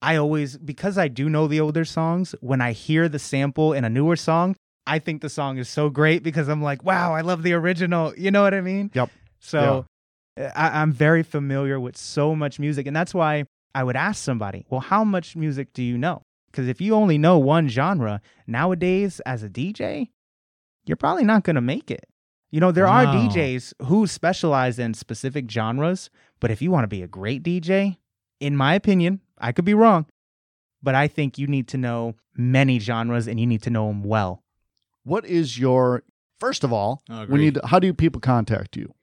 I 0.00 0.16
always, 0.16 0.56
because 0.56 0.96
I 0.98 1.08
do 1.08 1.28
know 1.28 1.46
the 1.46 1.60
older 1.60 1.84
songs, 1.84 2.34
when 2.40 2.60
I 2.60 2.72
hear 2.72 3.08
the 3.08 3.18
sample 3.18 3.72
in 3.72 3.84
a 3.84 3.90
newer 3.90 4.16
song, 4.16 4.56
I 4.86 4.98
think 4.98 5.22
the 5.22 5.28
song 5.28 5.58
is 5.58 5.68
so 5.68 5.88
great 5.88 6.22
because 6.22 6.48
I'm 6.48 6.62
like, 6.62 6.84
wow, 6.84 7.14
I 7.14 7.22
love 7.22 7.42
the 7.42 7.54
original. 7.54 8.14
You 8.16 8.30
know 8.30 8.42
what 8.42 8.54
I 8.54 8.60
mean? 8.60 8.90
Yep. 8.94 9.10
So 9.40 9.86
I, 10.36 10.80
I'm 10.80 10.92
very 10.92 11.22
familiar 11.22 11.78
with 11.78 11.96
so 11.96 12.34
much 12.34 12.58
music. 12.58 12.86
And 12.86 12.96
that's 12.96 13.14
why 13.14 13.44
I 13.74 13.84
would 13.84 13.96
ask 13.96 14.22
somebody, 14.22 14.66
well, 14.68 14.80
how 14.80 15.04
much 15.04 15.36
music 15.36 15.72
do 15.72 15.82
you 15.82 15.98
know? 15.98 16.22
Because 16.50 16.68
if 16.68 16.80
you 16.80 16.94
only 16.94 17.18
know 17.18 17.38
one 17.38 17.68
genre, 17.68 18.20
nowadays 18.46 19.20
as 19.26 19.42
a 19.42 19.48
DJ, 19.48 20.10
you're 20.86 20.96
probably 20.96 21.24
not 21.24 21.44
going 21.44 21.56
to 21.56 21.60
make 21.60 21.90
it. 21.90 22.06
You 22.50 22.60
know, 22.60 22.70
there 22.70 22.86
are 22.86 23.06
DJs 23.06 23.72
who 23.86 24.06
specialize 24.06 24.78
in 24.78 24.94
specific 24.94 25.50
genres, 25.50 26.08
but 26.38 26.52
if 26.52 26.62
you 26.62 26.70
want 26.70 26.84
to 26.84 26.88
be 26.88 27.02
a 27.02 27.08
great 27.08 27.42
DJ, 27.42 27.96
in 28.38 28.56
my 28.56 28.74
opinion, 28.74 29.20
I 29.38 29.50
could 29.50 29.64
be 29.64 29.74
wrong, 29.74 30.06
but 30.80 30.94
I 30.94 31.08
think 31.08 31.36
you 31.36 31.48
need 31.48 31.66
to 31.68 31.78
know 31.78 32.14
many 32.36 32.78
genres 32.78 33.26
and 33.26 33.40
you 33.40 33.46
need 33.46 33.62
to 33.62 33.70
know 33.70 33.88
them 33.88 34.04
well. 34.04 34.44
What 35.02 35.26
is 35.26 35.58
your 35.58 36.04
first 36.38 36.62
of 36.62 36.72
all, 36.72 37.02
we 37.08 37.16
agree. 37.16 37.44
need 37.46 37.58
how 37.64 37.80
do 37.80 37.92
people 37.92 38.20
contact 38.20 38.76
you? 38.76 38.94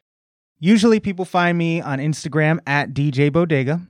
Usually 0.64 1.00
people 1.00 1.26
find 1.26 1.58
me 1.58 1.82
on 1.82 1.98
Instagram 1.98 2.60
at 2.68 2.94
DJ 2.94 3.32
Bodega, 3.32 3.82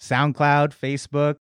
SoundCloud, 0.00 0.74
Facebook, 0.74 1.36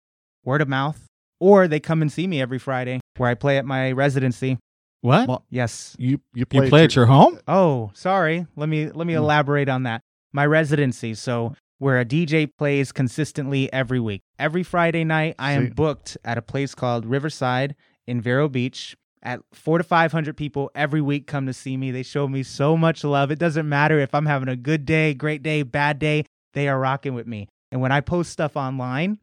word 0.45 0.61
of 0.61 0.69
mouth, 0.69 1.07
or 1.41 1.67
they 1.67 1.81
come 1.81 2.03
and 2.03 2.13
see 2.13 2.27
me 2.27 2.39
every 2.41 2.59
Friday 2.59 3.01
where 3.17 3.31
I 3.31 3.35
play 3.35 3.57
at 3.57 3.65
my 3.65 3.93
residency. 3.93 4.59
What? 5.01 5.27
Well, 5.27 5.45
Yes. 5.49 5.97
You 5.99 6.21
you 6.35 6.45
play, 6.45 6.65
you 6.65 6.69
play 6.71 6.85
at 6.85 6.95
your 6.95 7.07
home? 7.07 7.39
Oh, 7.49 7.93
sorry. 7.95 8.47
Let 8.57 8.69
me 8.69 8.91
let 8.91 9.07
me 9.07 9.15
Hmm. 9.15 9.21
elaborate 9.21 9.71
on 9.71 9.85
that. 9.85 10.03
My 10.35 10.45
residency. 10.45 11.15
So 11.15 11.55
where 11.79 11.99
a 11.99 12.05
DJ 12.05 12.47
plays 12.59 12.93
consistently 12.93 13.73
every 13.73 14.01
week. 14.01 14.21
Every 14.39 14.63
Friday 14.63 15.05
night, 15.05 15.35
I 15.39 15.53
am 15.53 15.69
See. 15.69 15.73
booked 15.73 16.19
at 16.27 16.37
a 16.37 16.43
place 16.43 16.75
called 16.75 17.07
Riverside 17.07 17.75
in 18.07 18.21
Vero 18.21 18.49
Beach, 18.51 18.97
at 19.25 19.41
four 19.53 19.79
to 19.79 19.85
500 19.85 20.37
people 20.37 20.71
every 20.75 21.01
week 21.01 21.27
come 21.27 21.47
to 21.47 21.53
see 21.53 21.77
me. 21.77 21.91
They 21.91 22.03
show 22.03 22.29
me 22.29 22.43
so 22.43 22.77
much 22.77 23.03
love. 23.03 23.31
It 23.31 23.39
doesn't 23.39 23.69
matter 23.69 23.99
if 23.99 24.15
I'm 24.15 24.27
having 24.27 24.49
a 24.49 24.57
good 24.57 24.85
day, 24.85 25.15
great 25.15 25.43
day, 25.43 25.63
bad 25.63 25.99
day, 25.99 26.27
they 26.53 26.69
are 26.69 26.79
rocking 26.79 27.15
with 27.15 27.27
me. 27.27 27.49
And 27.73 27.81
when 27.81 27.91
I 27.91 28.01
post 28.01 28.31
stuff 28.31 28.57
online, 28.57 29.19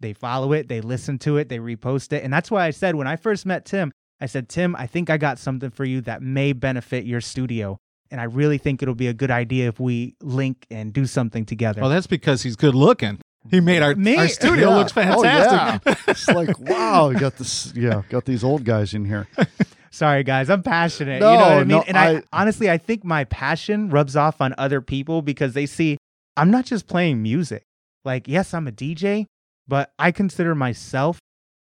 they 0.00 0.12
follow 0.12 0.52
it, 0.52 0.68
they 0.68 0.80
listen 0.80 1.18
to 1.20 1.38
it, 1.38 1.48
they 1.48 1.58
repost 1.58 2.12
it. 2.12 2.22
And 2.22 2.32
that's 2.32 2.50
why 2.50 2.66
I 2.66 2.70
said 2.70 2.94
when 2.94 3.06
I 3.06 3.16
first 3.16 3.46
met 3.46 3.64
Tim, 3.64 3.90
I 4.20 4.26
said, 4.26 4.48
Tim, 4.48 4.76
I 4.76 4.86
think 4.86 5.10
I 5.10 5.16
got 5.16 5.38
something 5.38 5.70
for 5.70 5.84
you 5.84 6.00
that 6.02 6.22
may 6.22 6.52
benefit 6.52 7.04
your 7.04 7.20
studio. 7.20 7.78
And 8.10 8.20
I 8.20 8.24
really 8.24 8.58
think 8.58 8.82
it'll 8.82 8.94
be 8.94 9.08
a 9.08 9.14
good 9.14 9.30
idea 9.30 9.68
if 9.68 9.80
we 9.80 10.14
link 10.20 10.66
and 10.70 10.92
do 10.92 11.06
something 11.06 11.46
together. 11.46 11.80
Well, 11.80 11.90
that's 11.90 12.06
because 12.06 12.42
he's 12.42 12.56
good 12.56 12.74
looking. 12.74 13.18
He 13.50 13.60
made 13.60 13.82
our, 13.82 13.90
our 14.18 14.28
studio 14.28 14.68
Yeah. 14.70 14.76
looks 14.76 14.92
Oh, 14.96 15.02
fantastic. 15.22 15.82
yeah. 15.86 16.04
it's 16.08 16.28
like 16.28 16.58
wow, 16.70 17.10
you 17.10 17.18
got 17.18 17.36
this. 17.36 17.72
Yeah, 17.74 18.02
got 18.08 18.24
these 18.24 18.44
old 18.44 18.64
guys 18.64 18.94
in 18.94 19.04
here. 19.04 19.26
Sorry, 19.90 20.22
guys, 20.24 20.48
I'm 20.48 20.62
passionate. 20.62 21.20
No, 21.20 21.32
you 21.32 21.38
know 21.38 21.44
what 21.44 21.52
I 21.52 21.58
mean? 21.58 21.68
no, 21.68 21.82
and 21.86 21.96
I, 21.98 22.16
I- 22.18 22.22
honestly, 22.32 22.70
I 22.70 22.78
think 22.78 23.04
my 23.04 23.24
passion 23.24 23.90
rubs 23.90 24.16
off 24.16 24.40
on 24.40 24.54
other 24.58 24.80
people 24.80 25.20
because 25.22 25.52
they 25.54 25.66
see 25.66 25.98
I'm 26.36 26.50
not 26.50 26.64
just 26.64 26.86
playing 26.86 27.22
music. 27.22 27.64
Like, 28.04 28.26
yes, 28.26 28.54
I'm 28.54 28.66
a 28.66 28.72
DJ, 28.72 29.26
but 29.68 29.92
I 29.98 30.10
consider 30.12 30.54
myself 30.54 31.18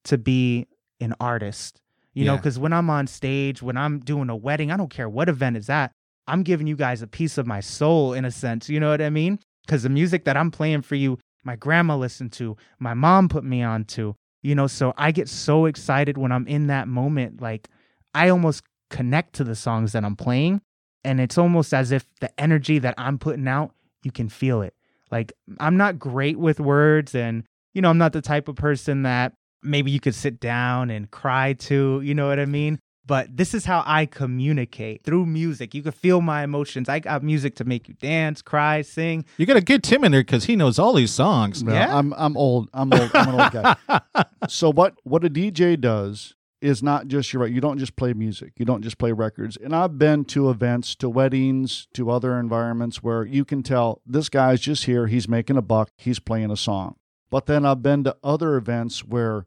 to 0.05 0.17
be 0.17 0.67
an 0.99 1.13
artist. 1.19 1.79
You 2.13 2.25
know, 2.25 2.35
because 2.35 2.57
when 2.57 2.73
I'm 2.73 2.89
on 2.89 3.05
stage, 3.05 3.61
when 3.61 3.77
I'm 3.77 3.99
doing 3.99 4.29
a 4.31 4.35
wedding, 4.35 4.71
I 4.71 4.77
don't 4.77 4.89
care 4.89 5.07
what 5.07 5.29
event 5.29 5.55
is 5.55 5.67
that. 5.67 5.91
I'm 6.27 6.41
giving 6.41 6.65
you 6.65 6.75
guys 6.75 7.03
a 7.03 7.07
piece 7.07 7.37
of 7.37 7.45
my 7.45 7.59
soul 7.59 8.13
in 8.13 8.25
a 8.25 8.31
sense. 8.31 8.67
You 8.69 8.79
know 8.79 8.89
what 8.89 9.03
I 9.03 9.11
mean? 9.11 9.37
Because 9.65 9.83
the 9.83 9.89
music 9.89 10.25
that 10.25 10.35
I'm 10.35 10.49
playing 10.49 10.81
for 10.81 10.95
you, 10.95 11.19
my 11.47 11.55
grandma 11.55 11.95
listened 11.95 12.33
to, 12.33 12.57
my 12.77 12.93
mom 12.93 13.29
put 13.29 13.43
me 13.43 13.63
on 13.63 13.85
to, 13.85 14.15
you 14.43 14.53
know, 14.53 14.67
so 14.67 14.93
I 14.97 15.11
get 15.11 15.29
so 15.29 15.65
excited 15.65 16.17
when 16.17 16.31
I'm 16.31 16.45
in 16.45 16.67
that 16.67 16.87
moment. 16.87 17.41
Like, 17.41 17.69
I 18.13 18.29
almost 18.29 18.63
connect 18.89 19.33
to 19.35 19.43
the 19.45 19.55
songs 19.55 19.93
that 19.93 20.03
I'm 20.03 20.17
playing. 20.17 20.61
And 21.03 21.21
it's 21.21 21.37
almost 21.37 21.73
as 21.73 21.91
if 21.93 22.05
the 22.19 22.37
energy 22.39 22.79
that 22.79 22.95
I'm 22.97 23.17
putting 23.17 23.47
out, 23.47 23.71
you 24.03 24.11
can 24.11 24.27
feel 24.27 24.61
it. 24.61 24.73
Like, 25.09 25.31
I'm 25.59 25.77
not 25.77 25.97
great 25.97 26.37
with 26.37 26.59
words. 26.59 27.15
And, 27.15 27.45
you 27.73 27.81
know, 27.81 27.89
I'm 27.89 27.97
not 27.97 28.11
the 28.11 28.21
type 28.21 28.49
of 28.49 28.57
person 28.57 29.03
that 29.03 29.33
maybe 29.63 29.89
you 29.89 30.01
could 30.01 30.15
sit 30.15 30.41
down 30.41 30.89
and 30.89 31.09
cry 31.09 31.53
to. 31.53 32.01
You 32.03 32.13
know 32.13 32.27
what 32.27 32.41
I 32.41 32.45
mean? 32.45 32.77
But 33.07 33.37
this 33.37 33.53
is 33.53 33.63
how 33.63 33.83
I 33.85 34.05
communicate 34.05 35.03
through 35.03 35.25
music. 35.25 35.73
You 35.73 35.81
can 35.81 35.93
feel 35.93 36.19
my 36.19 36.43
emotions. 36.43 36.89
I 36.89 36.99
got 36.99 37.23
music 37.23 37.55
to 37.55 37.63
make 37.63 37.87
you 37.87 37.93
dance, 37.93 38.41
cry, 38.41 38.81
sing. 38.81 39.23
You 39.37 39.45
got 39.45 39.53
to 39.53 39.61
get 39.61 39.81
Tim 39.81 40.03
in 40.03 40.11
there 40.11 40.21
because 40.21 40.43
he 40.43 40.57
knows 40.57 40.77
all 40.77 40.93
these 40.93 41.11
songs. 41.11 41.63
No, 41.63 41.71
Yeah. 41.73 41.97
I'm 41.97 42.13
I'm 42.13 42.35
old. 42.35 42.69
I'm 42.73 42.91
old. 42.93 43.09
I'm 43.13 43.29
an 43.33 43.41
old 43.41 43.51
guy. 43.51 44.23
so 44.49 44.71
what 44.71 44.95
what 45.03 45.23
a 45.23 45.29
DJ 45.29 45.79
does 45.79 46.35
is 46.59 46.83
not 46.83 47.07
just 47.07 47.31
you're 47.31 47.41
right. 47.43 47.51
You 47.51 47.61
don't 47.61 47.77
just 47.77 47.95
play 47.95 48.13
music. 48.13 48.53
You 48.57 48.65
don't 48.65 48.81
just 48.81 48.97
play 48.97 49.11
records. 49.11 49.57
And 49.57 49.75
I've 49.75 49.97
been 49.97 50.25
to 50.25 50.49
events, 50.49 50.95
to 50.95 51.09
weddings, 51.09 51.87
to 51.93 52.09
other 52.09 52.37
environments 52.37 53.01
where 53.03 53.23
you 53.23 53.45
can 53.45 53.63
tell 53.63 54.01
this 54.05 54.27
guy's 54.27 54.59
just 54.59 54.85
here. 54.85 55.07
He's 55.07 55.29
making 55.29 55.55
a 55.55 55.61
buck. 55.61 55.91
He's 55.97 56.19
playing 56.19 56.51
a 56.51 56.57
song. 56.57 56.95
But 57.29 57.45
then 57.45 57.65
I've 57.65 57.83
been 57.83 58.03
to 58.05 58.17
other 58.23 58.55
events 58.55 59.05
where 59.05 59.45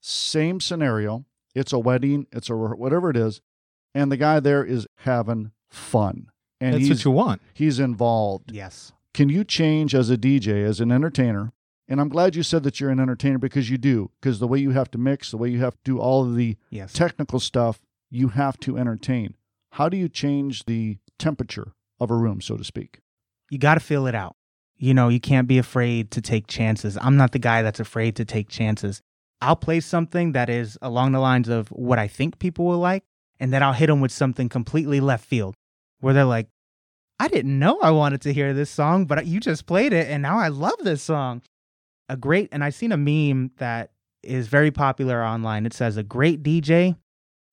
same 0.00 0.60
scenario. 0.60 1.24
It's 1.54 1.72
a 1.72 1.78
wedding. 1.78 2.26
It's 2.32 2.48
a 2.50 2.56
whatever 2.56 3.10
it 3.10 3.16
is, 3.16 3.40
and 3.94 4.10
the 4.10 4.16
guy 4.16 4.40
there 4.40 4.64
is 4.64 4.86
having 4.98 5.52
fun. 5.70 6.28
And 6.60 6.74
That's 6.74 6.86
he's 6.86 6.98
what 6.98 7.04
you 7.04 7.10
want. 7.10 7.42
he's 7.54 7.78
involved 7.80 8.52
Yes. 8.52 8.92
can 9.14 9.28
you 9.28 9.42
change 9.44 9.94
as 9.94 10.10
a 10.10 10.16
DJ, 10.16 10.64
as 10.64 10.80
an 10.80 10.92
entertainer? 10.92 11.52
And 11.88 12.00
I'm 12.00 12.08
glad 12.08 12.36
you 12.36 12.42
said 12.42 12.62
that 12.62 12.80
you're 12.80 12.90
an 12.90 13.00
entertainer 13.00 13.38
because 13.38 13.68
you 13.68 13.76
do, 13.76 14.10
because 14.20 14.38
the 14.38 14.46
way 14.46 14.58
you 14.60 14.70
have 14.70 14.90
to 14.92 14.98
mix, 14.98 15.30
the 15.30 15.36
way 15.36 15.50
you 15.50 15.58
have 15.60 15.74
to 15.74 15.80
do 15.84 15.98
all 15.98 16.22
of 16.24 16.36
the 16.36 16.56
Yes. 16.70 16.92
technical 16.92 17.40
stuff, 17.40 17.80
you 18.10 18.28
have 18.28 18.58
to 18.60 18.78
entertain. 18.78 19.34
How 19.72 19.88
do 19.88 19.96
you 19.96 20.08
change 20.08 20.64
the 20.66 20.98
temperature 21.18 21.72
of 22.00 22.10
a 22.10 22.16
room, 22.16 22.40
so 22.40 22.56
to 22.56 22.64
speak? 22.64 23.00
you 23.50 23.58
got 23.58 23.74
to 23.74 23.80
feel 23.80 24.06
it 24.06 24.14
out. 24.14 24.34
You 24.78 24.94
know, 24.94 25.08
you 25.10 25.20
can't 25.20 25.46
be 25.46 25.58
afraid 25.58 26.10
to 26.12 26.22
take 26.22 26.46
chances. 26.46 26.96
I'm 27.02 27.18
not 27.18 27.32
the 27.32 27.38
guy 27.38 27.60
that's 27.60 27.80
afraid 27.80 28.16
to 28.16 28.24
take 28.24 28.48
chances. 28.48 29.02
I'll 29.42 29.56
play 29.56 29.80
something 29.80 30.32
that 30.32 30.48
is 30.48 30.78
along 30.80 31.10
the 31.12 31.18
lines 31.18 31.48
of 31.48 31.66
what 31.68 31.98
I 31.98 32.06
think 32.06 32.38
people 32.38 32.64
will 32.64 32.78
like, 32.78 33.02
and 33.40 33.52
then 33.52 33.60
I'll 33.60 33.72
hit 33.72 33.88
them 33.88 34.00
with 34.00 34.12
something 34.12 34.48
completely 34.48 35.00
left 35.00 35.24
field 35.24 35.56
where 35.98 36.14
they're 36.14 36.24
like, 36.24 36.46
I 37.18 37.26
didn't 37.26 37.58
know 37.58 37.80
I 37.80 37.90
wanted 37.90 38.20
to 38.22 38.32
hear 38.32 38.54
this 38.54 38.70
song, 38.70 39.04
but 39.04 39.26
you 39.26 39.40
just 39.40 39.66
played 39.66 39.92
it, 39.92 40.08
and 40.08 40.22
now 40.22 40.38
I 40.38 40.46
love 40.46 40.76
this 40.82 41.02
song. 41.02 41.42
A 42.08 42.16
great, 42.16 42.50
and 42.52 42.62
I've 42.62 42.74
seen 42.74 42.92
a 42.92 42.96
meme 42.96 43.50
that 43.56 43.90
is 44.22 44.46
very 44.46 44.70
popular 44.70 45.24
online. 45.24 45.66
It 45.66 45.72
says, 45.72 45.96
A 45.96 46.02
great 46.04 46.44
DJ 46.44 46.96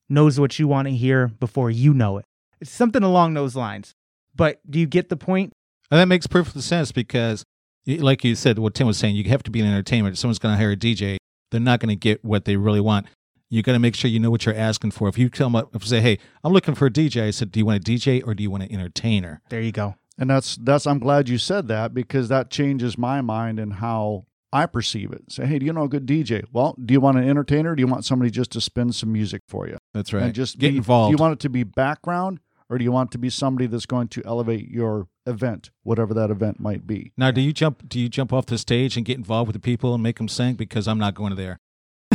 knows 0.10 0.40
what 0.40 0.60
you 0.60 0.68
want 0.68 0.88
to 0.88 0.94
hear 0.94 1.28
before 1.28 1.72
you 1.72 1.94
know 1.94 2.18
it. 2.18 2.26
It's 2.62 2.72
something 2.72 3.04
along 3.04 3.34
those 3.34 3.56
lines. 3.56 3.96
But 4.36 4.60
do 4.70 4.80
you 4.80 4.86
get 4.86 5.10
the 5.10 5.18
point? 5.18 5.54
And 5.90 6.00
that 6.00 6.08
makes 6.08 6.28
perfect 6.28 6.62
sense 6.62 6.92
because, 6.92 7.44
like 7.88 8.24
you 8.24 8.36
said, 8.36 8.60
what 8.60 8.76
Tim 8.76 8.86
was 8.86 8.98
saying, 8.98 9.16
you 9.16 9.24
have 9.30 9.44
to 9.44 9.52
be 9.52 9.60
an 9.60 9.68
entertainment. 9.68 10.18
Someone's 10.20 10.40
going 10.40 10.54
to 10.54 10.58
hire 10.58 10.72
a 10.72 10.78
DJ, 10.78 11.18
they're 11.52 11.60
not 11.60 11.80
going 11.80 11.90
to 11.90 11.96
get 11.96 12.24
what 12.24 12.46
they 12.46 12.56
really 12.56 12.82
want. 12.82 13.08
You 13.50 13.64
got 13.64 13.74
to 13.74 13.80
make 13.80 13.96
sure 13.96 14.12
you 14.12 14.20
know 14.20 14.30
what 14.30 14.46
you're 14.46 14.56
asking 14.56 14.92
for. 14.92 15.08
If 15.08 15.18
you 15.18 15.30
come 15.30 15.56
up 15.56 15.74
and 15.74 15.84
say, 15.84 16.02
"Hey, 16.02 16.20
I'm 16.44 16.54
looking 16.54 16.76
for 16.76 16.86
a 16.86 16.92
DJ," 16.92 17.24
I 17.24 17.32
said, 17.32 17.52
"Do 17.52 17.60
you 17.60 17.66
want 17.66 17.80
a 17.88 17.92
DJ 17.92 18.22
or 18.26 18.36
do 18.36 18.44
you 18.44 18.52
want 18.52 18.64
an 18.64 18.72
entertainer?" 18.72 19.42
There 19.50 19.62
you 19.62 19.72
go. 19.72 19.96
And 20.20 20.30
that's 20.30 20.58
that's 20.58 20.86
I'm 20.86 21.00
glad 21.00 21.30
you 21.30 21.38
said 21.38 21.68
that 21.70 21.94
because 21.94 22.28
that 22.30 22.52
changes 22.52 22.98
my 22.98 23.22
mind 23.22 23.60
and 23.60 23.74
how 23.74 24.26
I 24.52 24.66
perceive 24.66 25.12
it. 25.12 25.32
Say, 25.32 25.46
hey, 25.46 25.60
do 25.60 25.66
you 25.66 25.74
know 25.74 25.84
a 25.84 25.90
good 25.90 26.06
DJ? 26.06 26.44
Well, 26.52 26.76
do 26.84 26.94
you 26.94 27.00
want 27.00 27.18
an 27.18 27.28
entertainer? 27.28 27.72
Or 27.72 27.76
do 27.76 27.82
you 27.82 27.88
want 27.88 28.06
somebody 28.06 28.32
just 28.32 28.52
to 28.52 28.62
spin 28.62 28.92
some 28.92 29.12
music 29.12 29.44
for 29.48 29.68
you? 29.68 29.78
That's 29.94 30.12
right. 30.12 30.24
And 30.24 30.34
just 30.34 30.58
get 30.58 30.72
be- 30.72 30.78
involved. 30.78 31.12
Do 31.12 31.18
you 31.18 31.22
want 31.22 31.34
it 31.34 31.40
to 31.42 31.50
be 31.50 31.64
background 31.64 32.40
or 32.70 32.78
do 32.78 32.84
you 32.84 32.92
want 32.92 33.12
to 33.12 33.18
be 33.18 33.30
somebody 33.30 33.68
that's 33.68 33.86
going 33.86 34.08
to 34.10 34.22
elevate 34.26 34.70
your 34.70 35.08
event, 35.26 35.72
whatever 35.84 36.14
that 36.14 36.30
event 36.30 36.60
might 36.60 36.86
be? 36.86 37.12
now, 37.18 37.32
do 37.32 37.42
you 37.42 37.52
jump? 37.54 37.88
Do 37.88 38.00
you 38.00 38.10
jump 38.10 38.32
off 38.32 38.46
the 38.46 38.58
stage 38.58 38.96
and 38.96 39.06
get 39.06 39.18
involved 39.18 39.48
with 39.48 39.56
the 39.56 39.60
people 39.60 39.94
and 39.94 40.04
make 40.04 40.18
them 40.18 40.28
sing? 40.28 40.56
Because 40.56 40.88
I'm 40.88 41.00
not 41.00 41.16
going 41.16 41.36
there. 41.36 41.58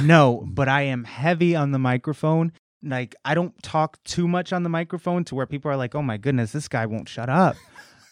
No, 0.03 0.45
but 0.47 0.69
I 0.69 0.83
am 0.83 1.05
heavy 1.05 1.55
on 1.55 1.71
the 1.71 1.79
microphone. 1.79 2.53
Like 2.83 3.15
I 3.25 3.35
don't 3.35 3.55
talk 3.63 4.03
too 4.05 4.29
much 4.29 4.53
on 4.53 4.63
the 4.65 4.69
microphone 4.69 5.25
to 5.25 5.35
where 5.35 5.47
people 5.47 5.71
are 5.71 5.77
like, 5.77 5.95
"Oh 5.95 6.03
my 6.03 6.19
goodness, 6.19 6.53
this 6.53 6.69
guy 6.69 6.85
won't 6.85 7.09
shut 7.09 7.29
up." 7.29 7.57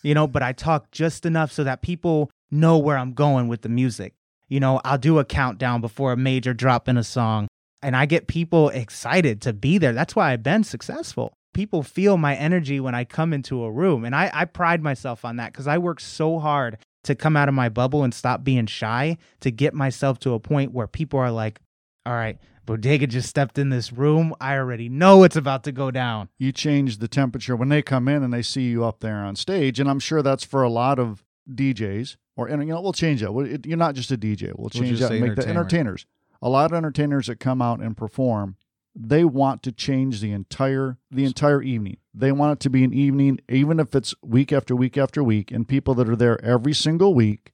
You 0.05 0.15
know, 0.15 0.27
but 0.27 0.43
I 0.43 0.53
talk 0.53 0.91
just 0.91 1.25
enough 1.27 1.53
so 1.53 1.63
that 1.63 1.81
people 1.81 2.29
know 2.51 2.77
where 2.77 2.99
I'm 2.99 3.13
going 3.13 3.47
with 3.47 3.63
the 3.63 3.69
music. 3.69 4.15
You 4.49 4.59
know, 4.59 4.81
I'll 4.85 4.99
do 4.99 5.21
a 5.21 5.25
countdown 5.25 5.81
before 5.81 6.13
a 6.13 6.17
major 6.17 6.53
drop 6.53 6.89
in 6.89 6.97
a 6.97 7.05
song, 7.05 7.47
and 7.83 7.95
I 7.97 8.07
get 8.07 8.27
people 8.27 8.69
excited 8.71 9.41
to 9.43 9.53
be 9.53 9.79
there. 9.79 9.93
That's 9.93 10.17
why 10.17 10.33
I've 10.33 10.43
been 10.43 10.65
successful. 10.65 11.35
People 11.55 11.83
feel 11.83 12.17
my 12.17 12.35
energy 12.35 12.81
when 12.81 12.95
I 12.95 13.05
come 13.05 13.33
into 13.33 13.63
a 13.65 13.71
room, 13.71 14.05
and 14.05 14.15
I, 14.15 14.31
I 14.33 14.45
pride 14.47 14.83
myself 14.83 15.25
on 15.25 15.37
that 15.37 15.53
because 15.53 15.67
I 15.67 15.79
work 15.79 16.01
so 16.01 16.39
hard 16.39 16.79
to 17.05 17.15
come 17.15 17.37
out 17.37 17.49
of 17.49 17.55
my 17.55 17.69
bubble 17.69 18.05
and 18.05 18.15
stop 18.15 18.43
being 18.45 18.67
shy 18.67 19.19
to 19.41 19.51
get 19.51 19.75
myself 19.75 20.19
to 20.21 20.33
a 20.35 20.41
point 20.41 20.73
where 20.73 20.87
people 20.87 21.19
are 21.19 21.31
like, 21.33 21.61
all 22.07 22.13
right, 22.15 22.39
Bodega 22.65 23.07
just 23.09 23.29
stepped 23.29 23.59
in 23.59 23.71
this 23.71 23.93
room. 23.93 24.35
I 24.41 24.57
already 24.57 24.89
know 24.89 25.25
it's 25.25 25.35
about 25.37 25.65
to 25.65 25.73
go 25.73 25.91
down. 25.91 26.29
You 26.39 26.53
change 26.53 26.99
the 26.99 27.09
temperature 27.09 27.57
when 27.57 27.69
they 27.69 27.83
come 27.83 28.07
in 28.09 28.23
and 28.23 28.33
they 28.33 28.43
see 28.43 28.63
you 28.63 28.85
up 28.85 29.01
there 29.01 29.17
on 29.17 29.35
stage. 29.37 29.81
And 29.81 29.91
I'm 29.91 29.99
sure 29.99 30.23
that's 30.23 30.45
for 30.45 30.63
a 30.63 30.69
lot 30.71 30.99
of 31.01 31.25
DJs. 31.53 32.17
Or, 32.37 32.47
and, 32.47 32.63
you 32.67 32.73
know, 32.73 32.81
we'll 32.81 32.93
change 32.93 33.21
that. 33.21 33.37
It- 33.37 33.67
You're 33.67 33.77
not 33.77 33.95
just 33.97 34.11
a 34.13 34.17
DJ. 34.17 34.53
We'll 34.57 34.71
change 34.71 34.99
just 34.99 35.03
that 35.03 35.13
and 35.13 35.21
make 35.23 35.37
the 35.37 35.43
entertainers. 35.51 36.07
A 36.41 36.49
lot 36.49 36.71
of 36.71 36.77
entertainers 36.77 37.27
that 37.27 37.39
come 37.41 37.61
out 37.61 37.81
and 37.81 37.97
perform, 37.97 38.57
they 38.95 39.25
want 39.25 39.63
to 39.63 39.73
change 39.73 40.21
the 40.21 40.33
entire 40.33 40.99
the 41.11 41.25
entire 41.25 41.63
evening. 41.63 41.99
They 42.15 42.33
want 42.33 42.53
it 42.53 42.61
to 42.61 42.71
be 42.71 42.85
an 42.85 42.93
evening, 42.93 43.41
even 43.49 43.81
if 43.81 43.95
it's 43.95 44.15
week 44.23 44.53
after 44.53 44.77
week 44.77 44.99
after 44.99 45.23
week, 45.23 45.51
and 45.51 45.67
people 45.67 45.95
that 45.95 46.09
are 46.09 46.17
there 46.17 46.43
every 46.45 46.75
single 46.75 47.15
week, 47.15 47.53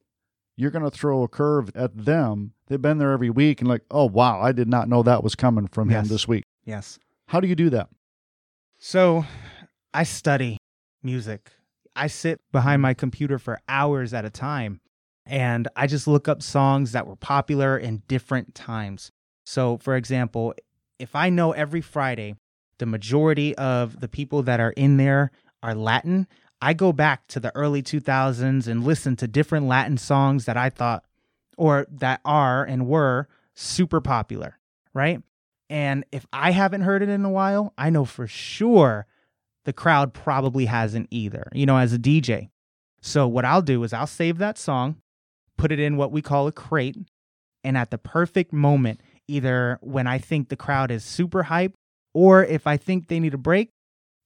you're 0.57 0.73
going 0.73 0.85
to 0.85 0.90
throw 0.90 1.23
a 1.23 1.28
curve 1.28 1.71
at 1.75 1.97
them. 1.97 2.52
They've 2.66 2.83
been 2.83 2.99
there 2.99 3.12
every 3.12 3.30
week 3.30 3.61
and 3.61 3.68
like, 3.68 3.85
oh 3.90 4.07
wow, 4.07 4.40
I 4.40 4.52
did 4.52 4.68
not 4.68 4.88
know 4.88 5.02
that 5.02 5.23
was 5.23 5.35
coming 5.35 5.68
from 5.68 5.88
him 5.88 6.07
this 6.07 6.26
week. 6.26 6.45
Yes. 6.64 6.99
How 7.26 7.40
do 7.40 7.47
you 7.47 7.54
do 7.54 7.71
that? 7.71 7.88
So 8.78 9.25
I 9.95 10.02
study 10.02 10.59
music. 11.02 11.52
I 11.95 12.09
sit 12.09 12.40
behind 12.52 12.83
my 12.83 12.95
computer 12.95 13.38
for 13.38 13.61
hours 13.68 14.12
at 14.12 14.25
a 14.25 14.30
time 14.30 14.80
and 15.25 15.68
I 15.76 15.87
just 15.87 16.07
look 16.07 16.26
up 16.26 16.42
songs 16.42 16.92
that 16.92 17.07
were 17.07 17.16
popular 17.16 17.76
in 17.76 18.02
different 18.09 18.54
times. 18.54 19.11
So, 19.45 19.78
for 19.78 19.97
example, 19.97 20.54
if 20.98 21.14
I 21.14 21.30
know 21.30 21.52
every 21.52 21.80
Friday 21.80 22.36
the 22.78 22.86
majority 22.86 23.56
of 23.56 24.00
the 24.00 24.08
people 24.08 24.42
that 24.44 24.60
are 24.60 24.70
in 24.72 24.96
there 24.96 25.30
are 25.62 25.74
Latin, 25.74 26.26
I 26.60 26.74
go 26.74 26.92
back 26.92 27.26
to 27.28 27.40
the 27.40 27.54
early 27.54 27.82
2000s 27.82 28.66
and 28.66 28.84
listen 28.84 29.16
to 29.16 29.28
different 29.28 29.66
Latin 29.66 29.96
songs 29.96 30.44
that 30.44 30.56
I 30.56 30.70
thought 30.70 31.04
or 31.56 31.86
that 31.90 32.20
are 32.24 32.64
and 32.64 32.86
were 32.86 33.28
super 33.54 34.00
popular, 34.00 34.58
right? 34.94 35.22
And 35.68 36.04
if 36.12 36.26
I 36.32 36.52
haven't 36.52 36.82
heard 36.82 37.02
it 37.02 37.08
in 37.08 37.24
a 37.24 37.30
while, 37.30 37.74
I 37.76 37.90
know 37.90 38.04
for 38.04 38.26
sure 38.26 39.06
the 39.64 39.72
crowd 39.72 40.14
probably 40.14 40.66
hasn't 40.66 41.08
either, 41.10 41.48
you 41.52 41.66
know, 41.66 41.76
as 41.76 41.92
a 41.92 41.98
DJ. 41.98 42.50
So 43.00 43.28
what 43.28 43.44
I'll 43.44 43.62
do 43.62 43.82
is 43.84 43.92
I'll 43.92 44.06
save 44.06 44.38
that 44.38 44.58
song, 44.58 44.96
put 45.56 45.72
it 45.72 45.78
in 45.78 45.96
what 45.96 46.12
we 46.12 46.22
call 46.22 46.46
a 46.46 46.52
crate, 46.52 46.96
and 47.62 47.76
at 47.76 47.90
the 47.90 47.98
perfect 47.98 48.52
moment, 48.52 49.00
either 49.28 49.78
when 49.82 50.06
I 50.06 50.18
think 50.18 50.49
the 50.49 50.56
crowd 50.56 50.90
is 50.90 51.04
super 51.04 51.44
hype 51.44 51.75
Or 52.14 52.44
if 52.44 52.66
I 52.66 52.76
think 52.78 53.08
they 53.08 53.20
need 53.20 53.35
a 53.35 53.38
break, 53.38 53.70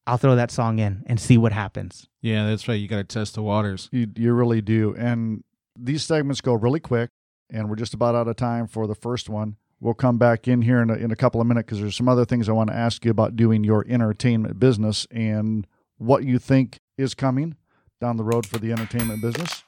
I'll 0.07 0.17
throw 0.17 0.35
that 0.37 0.51
song 0.51 0.79
in 0.79 1.03
and 1.07 1.21
see 1.21 1.37
what 1.37 1.53
happens. 1.53 2.09
Yeah, 2.23 2.47
that's 2.47 2.67
right. 2.69 2.75
You 2.75 2.89
got 2.89 2.97
to 2.97 3.05
test 3.05 3.35
the 3.35 3.43
waters. 3.43 3.89
You, 3.93 4.07
you 4.17 4.33
really 4.33 4.61
do. 4.63 4.95
And 4.97 5.45
these 5.79 6.03
segments 6.03 6.41
go 6.41 6.55
really 6.55 6.81
quick, 6.81 7.11
and 7.51 7.69
we're 7.69 7.77
just 7.77 7.95
about 7.95 8.15
out 8.15 8.29
of 8.29 8.37
time 8.37 8.67
for 8.67 8.87
the 8.87 8.95
first 8.95 9.29
one. 9.29 9.57
We'll 9.81 9.95
come 9.95 10.17
back 10.17 10.47
in 10.47 10.63
here 10.63 10.81
in 10.81 10.91
a, 10.91 10.95
in 10.95 11.11
a 11.11 11.17
couple 11.17 11.41
of 11.41 11.47
minutes 11.47 11.67
because 11.67 11.81
there's 11.81 11.97
some 11.97 12.09
other 12.09 12.25
things 12.25 12.49
I 12.49 12.53
want 12.53 12.71
to 12.71 12.77
ask 12.77 13.05
you 13.05 13.11
about 13.11 13.37
doing 13.37 13.65
your 13.65 13.85
entertainment 13.89 14.59
business 14.61 15.07
and 15.11 15.67
what 15.99 16.25
you 16.25 16.39
think 16.39 16.79
is 16.97 17.15
coming 17.15 17.57
down 18.01 18.17
the 18.17 18.25
road 18.25 18.47
for 18.47 18.59
the 18.59 18.71
entertainment 18.73 19.21
business. 19.21 19.65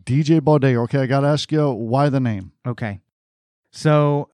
DJ 0.05 0.43
Bodega. 0.43 0.81
Okay, 0.81 0.99
I 0.99 1.07
got 1.07 1.21
to 1.21 1.29
ask 1.29 1.51
you 1.51 1.71
why 1.71 2.11
the 2.11 2.21
name. 2.21 2.53
Okay. 2.67 3.01
So, 3.73 4.29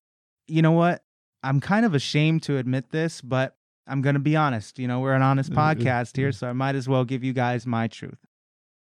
you 0.48 0.62
know 0.62 0.72
what? 0.72 1.04
I'm 1.42 1.60
kind 1.60 1.86
of 1.86 1.94
ashamed 1.94 2.42
to 2.44 2.56
admit 2.56 2.90
this, 2.90 3.20
but 3.20 3.56
I'm 3.86 4.02
going 4.02 4.14
to 4.14 4.20
be 4.20 4.36
honest. 4.36 4.78
You 4.78 4.88
know, 4.88 5.00
we're 5.00 5.14
an 5.14 5.22
honest 5.22 5.52
Uh, 5.52 5.54
uh, 5.60 5.74
podcast 5.74 6.16
here, 6.16 6.32
so 6.32 6.48
I 6.48 6.52
might 6.52 6.74
as 6.74 6.88
well 6.88 7.04
give 7.04 7.22
you 7.24 7.32
guys 7.32 7.66
my 7.66 7.88
truth. 7.88 8.18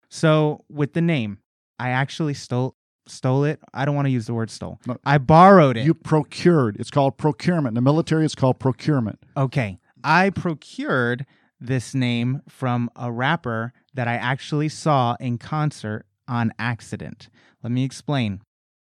So, 0.10 0.64
with 0.70 0.94
the 0.94 1.02
name, 1.02 1.40
I 1.80 1.90
actually 1.90 2.34
stole 2.34 2.76
stole 3.08 3.44
it. 3.44 3.60
I 3.74 3.86
don't 3.86 3.96
want 3.96 4.08
to 4.08 4.12
use 4.12 4.26
the 4.26 4.34
word 4.34 4.50
stole. 4.50 4.80
No. 4.88 4.98
I 5.06 5.20
borrowed 5.20 5.78
it. 5.78 5.86
You 5.86 5.94
procured. 5.94 6.78
It's 6.80 6.90
called 6.90 7.18
procurement. 7.18 7.70
In 7.70 7.76
the 7.76 7.82
military, 7.82 8.26
it's 8.26 8.34
called 8.36 8.60
procurement. 8.60 9.20
Okay. 9.38 9.80
I 10.04 10.32
procured 10.32 11.26
this 11.60 11.94
name 11.94 12.42
from 12.50 12.90
a 12.96 13.12
rapper 13.12 13.74
that 13.94 14.08
I 14.08 14.16
actually 14.16 14.70
saw 14.70 15.16
in 15.20 15.38
concert 15.38 16.06
on 16.28 16.52
accident. 16.58 17.30
Let 17.64 17.72
me 17.72 17.84
explain. 17.84 18.42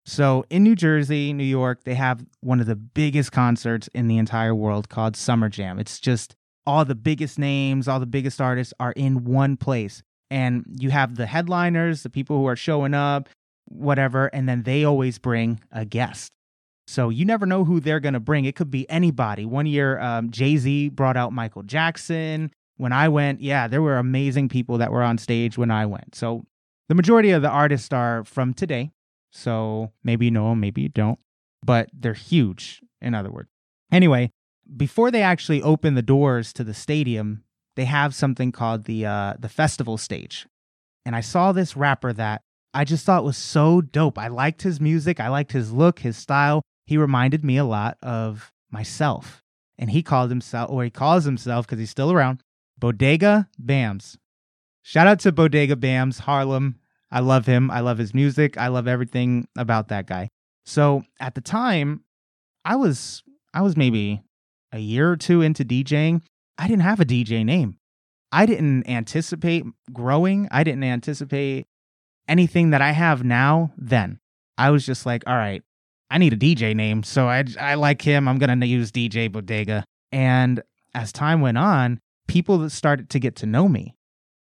So, 0.09 0.47
in 0.49 0.63
New 0.63 0.75
Jersey, 0.75 1.35
New 1.35 1.45
York, 1.45 1.85
they 1.85 1.95
have 1.95 2.25
one 2.41 2.61
of 2.61 2.67
the 2.67 2.75
biggest 2.75 3.31
concerts 3.31 3.91
in 3.95 4.09
the 4.09 4.17
entire 4.17 4.55
world 4.55 4.89
called 4.89 5.17
Summer 5.17 5.51
Jam. 5.51 5.79
It's 5.79 6.01
just 6.01 6.35
all 6.67 6.87
the 6.87 6.95
biggest 6.95 7.39
names, 7.39 7.87
all 7.87 8.01
the 8.01 8.07
biggest 8.07 8.41
artists 8.41 8.73
are 8.81 8.93
in 8.93 9.25
one 9.25 9.59
place. 9.59 10.03
And 10.31 10.65
you 10.79 10.89
have 10.89 11.17
the 11.17 11.27
headliners, 11.27 12.05
the 12.05 12.09
people 12.09 12.39
who 12.39 12.47
are 12.47 12.57
showing 12.57 12.95
up, 12.95 13.29
whatever, 13.67 14.29
and 14.29 14.49
then 14.49 14.63
they 14.63 14.83
always 14.83 15.19
bring 15.19 15.61
a 15.73 15.85
guest. 15.85 16.33
So 16.87 17.11
you 17.11 17.27
never 17.27 17.45
know 17.45 17.65
who 17.65 17.79
they're 17.79 18.01
going 18.01 18.15
to 18.15 18.21
bring. 18.21 18.47
It 18.47 18.57
could 18.57 18.71
be 18.71 18.89
anybody. 18.89 19.45
One 19.45 19.67
year, 19.67 20.01
um, 20.01 20.31
Jay 20.31 20.57
Z 20.57 20.89
brought 20.89 21.19
out 21.19 21.35
Michael 21.35 21.65
Jackson. 21.65 22.51
When 22.79 22.95
I 22.95 23.11
went, 23.11 23.43
yeah, 23.43 23.69
there 23.69 23.83
were 23.83 23.99
amazing 23.99 24.49
people 24.49 24.79
that 24.79 24.91
were 24.91 25.03
on 25.03 25.19
stage 25.19 25.59
when 25.59 25.71
I 25.71 25.85
went. 25.85 26.15
So 26.15 26.47
the 26.89 26.95
majority 26.95 27.31
of 27.33 27.43
the 27.43 27.51
artists 27.51 27.93
are 27.93 28.25
from 28.25 28.55
today. 28.55 28.91
So 29.31 29.93
maybe 30.03 30.27
you 30.27 30.31
know 30.31 30.51
them, 30.51 30.61
maybe 30.61 30.83
you 30.83 30.89
don't, 30.89 31.19
but 31.63 31.89
they're 31.93 32.15
huge, 32.15 32.81
in 33.01 33.15
other 33.15 33.31
words. 33.31 33.49
Anyway, 33.93 34.31
before 34.77 35.11
they 35.11 35.23
actually 35.23 35.63
open 35.63 35.95
the 35.95 36.03
doors 36.03 36.53
to 36.55 36.65
the 36.65 36.75
stadium, 36.75 37.45
they 37.77 37.85
have 37.85 38.15
something 38.15 38.53
called 38.53 38.85
the 38.85 39.07
uh, 39.07 39.35
the 39.39 39.49
festival 39.49 39.97
stage. 39.97 40.47
And 41.07 41.15
I 41.17 41.21
saw 41.21 41.53
this 41.53 41.77
rapper 41.77 42.13
that 42.13 42.43
I 42.75 42.85
just 42.85 43.05
thought 43.05 43.25
was 43.25 43.39
so 43.39 43.81
dope. 43.81 44.19
I 44.19 44.29
liked 44.29 44.63
his 44.63 44.81
music, 44.81 45.21
I 45.21 45.29
liked 45.29 45.53
his 45.53 45.73
look, 45.73 46.01
his 46.01 46.17
style. 46.17 46.63
He 46.87 46.97
reminded 46.97 47.45
me 47.45 47.57
a 47.57 47.65
lot 47.65 47.99
of 48.03 48.53
myself. 48.71 49.43
And 49.79 49.91
he 49.91 50.03
called 50.03 50.31
himself, 50.31 50.71
or 50.71 50.85
he 50.85 50.91
calls 50.91 51.25
himself 51.25 51.67
because 51.67 51.79
he's 51.79 51.91
still 51.91 52.11
around, 52.11 52.43
Bodega 52.79 53.49
Bamz. 53.63 54.17
Shout 54.83 55.07
out 55.07 55.21
to 55.21 55.33
Bodega 55.33 55.77
Bamz, 55.77 56.21
Harlem. 56.21 56.81
I 57.11 57.21
love 57.21 57.47
him. 57.47 57.71
I 57.71 57.81
love 57.81 57.99
his 57.99 58.15
music. 58.15 58.59
I 58.59 58.69
love 58.69 58.87
everything 58.87 59.49
about 59.57 59.89
that 59.89 60.07
guy. 60.07 60.29
So 60.67 61.03
at 61.21 61.35
the 61.35 61.41
time, 61.41 62.05
I 62.65 62.77
was 62.77 63.23
I 63.55 63.63
was 63.63 63.77
maybe 63.77 64.23
a 64.73 64.79
year 64.79 65.11
or 65.11 65.17
two 65.17 65.41
into 65.43 65.65
DJing. 65.65 66.23
I 66.59 66.69
didn't 66.69 66.83
have 66.83 67.01
a 67.01 67.05
DJ 67.05 67.45
name. 67.45 67.79
I 68.31 68.45
didn't 68.45 68.89
anticipate 68.89 69.65
growing. 69.93 70.49
I 70.51 70.65
didn't 70.65 70.85
anticipate 70.85 71.67
anything 72.29 72.71
that 72.71 72.83
I 72.83 72.91
have 72.93 73.25
now 73.25 73.73
then. 73.79 74.19
I 74.59 74.71
was 74.71 74.85
just 74.85 75.07
like, 75.07 75.23
all 75.27 75.37
right, 75.37 75.63
I 76.11 76.19
need 76.19 76.33
a 76.33 76.37
DJ 76.37 76.75
name. 76.75 77.03
So 77.03 77.29
I, 77.29 77.45
I 77.59 77.75
like 77.75 78.03
him. 78.03 78.29
I'm 78.29 78.39
going 78.39 78.61
to 78.61 78.67
use 78.67 78.93
DJ 78.93 79.31
Bodega. 79.33 79.85
And 80.13 80.63
as 80.95 81.13
time 81.13 81.41
went 81.41 81.59
on, 81.59 82.01
people 82.27 82.69
started 82.69 83.09
to 83.11 83.19
get 83.19 83.37
to 83.37 83.47
know 83.47 83.69
me 83.69 83.95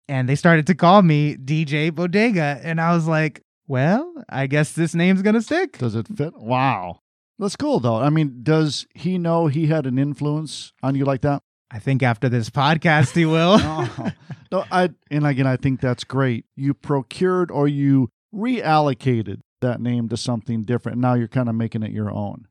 and 0.08 0.30
they 0.30 0.36
started 0.36 0.68
to 0.68 0.76
call 0.76 1.02
me 1.02 1.36
DJ 1.36 1.94
Bodega. 1.94 2.60
And 2.64 2.80
I 2.80 2.94
was 2.94 3.08
like, 3.08 3.42
well, 3.68 4.14
I 4.30 4.48
guess 4.48 4.72
this 4.72 4.94
name's 4.94 5.22
going 5.22 5.34
to 5.34 5.42
stick. 5.42 5.78
Does 5.78 5.96
it 5.96 6.08
fit? 6.08 6.34
Wow. 6.36 7.00
That's 7.40 7.56
cool, 7.56 7.80
though. 7.80 7.96
I 7.98 8.10
mean, 8.10 8.42
does 8.44 8.88
he 8.94 9.18
know 9.18 9.48
he 9.48 9.68
had 9.68 9.86
an 9.86 9.98
influence 9.98 10.72
on 10.82 10.96
you 10.96 11.06
like 11.06 11.22
that? 11.22 11.42
I 11.72 11.80
think 11.80 12.04
after 12.04 12.30
this 12.30 12.50
podcast, 12.50 13.16
he 13.16 13.26
will. 13.26 13.58
no, 13.58 13.90
oh. 13.98 14.12
no, 14.52 14.66
I 14.72 14.90
and 15.12 15.26
again, 15.26 15.48
I 15.48 15.58
think 15.58 15.82
that's 15.82 16.04
great. 16.04 16.46
You 16.56 16.74
procured 16.74 17.52
or 17.52 17.68
you 17.68 18.10
reallocated 18.34 19.40
that 19.62 19.82
name 19.82 20.08
to 20.10 20.18
something 20.18 20.64
different. 20.64 21.00
Now 21.00 21.16
you're 21.16 21.28
kind 21.28 21.50
of 21.50 21.56
making 21.56 21.84
it 21.84 21.92
your 21.92 22.12
own. 22.12 22.48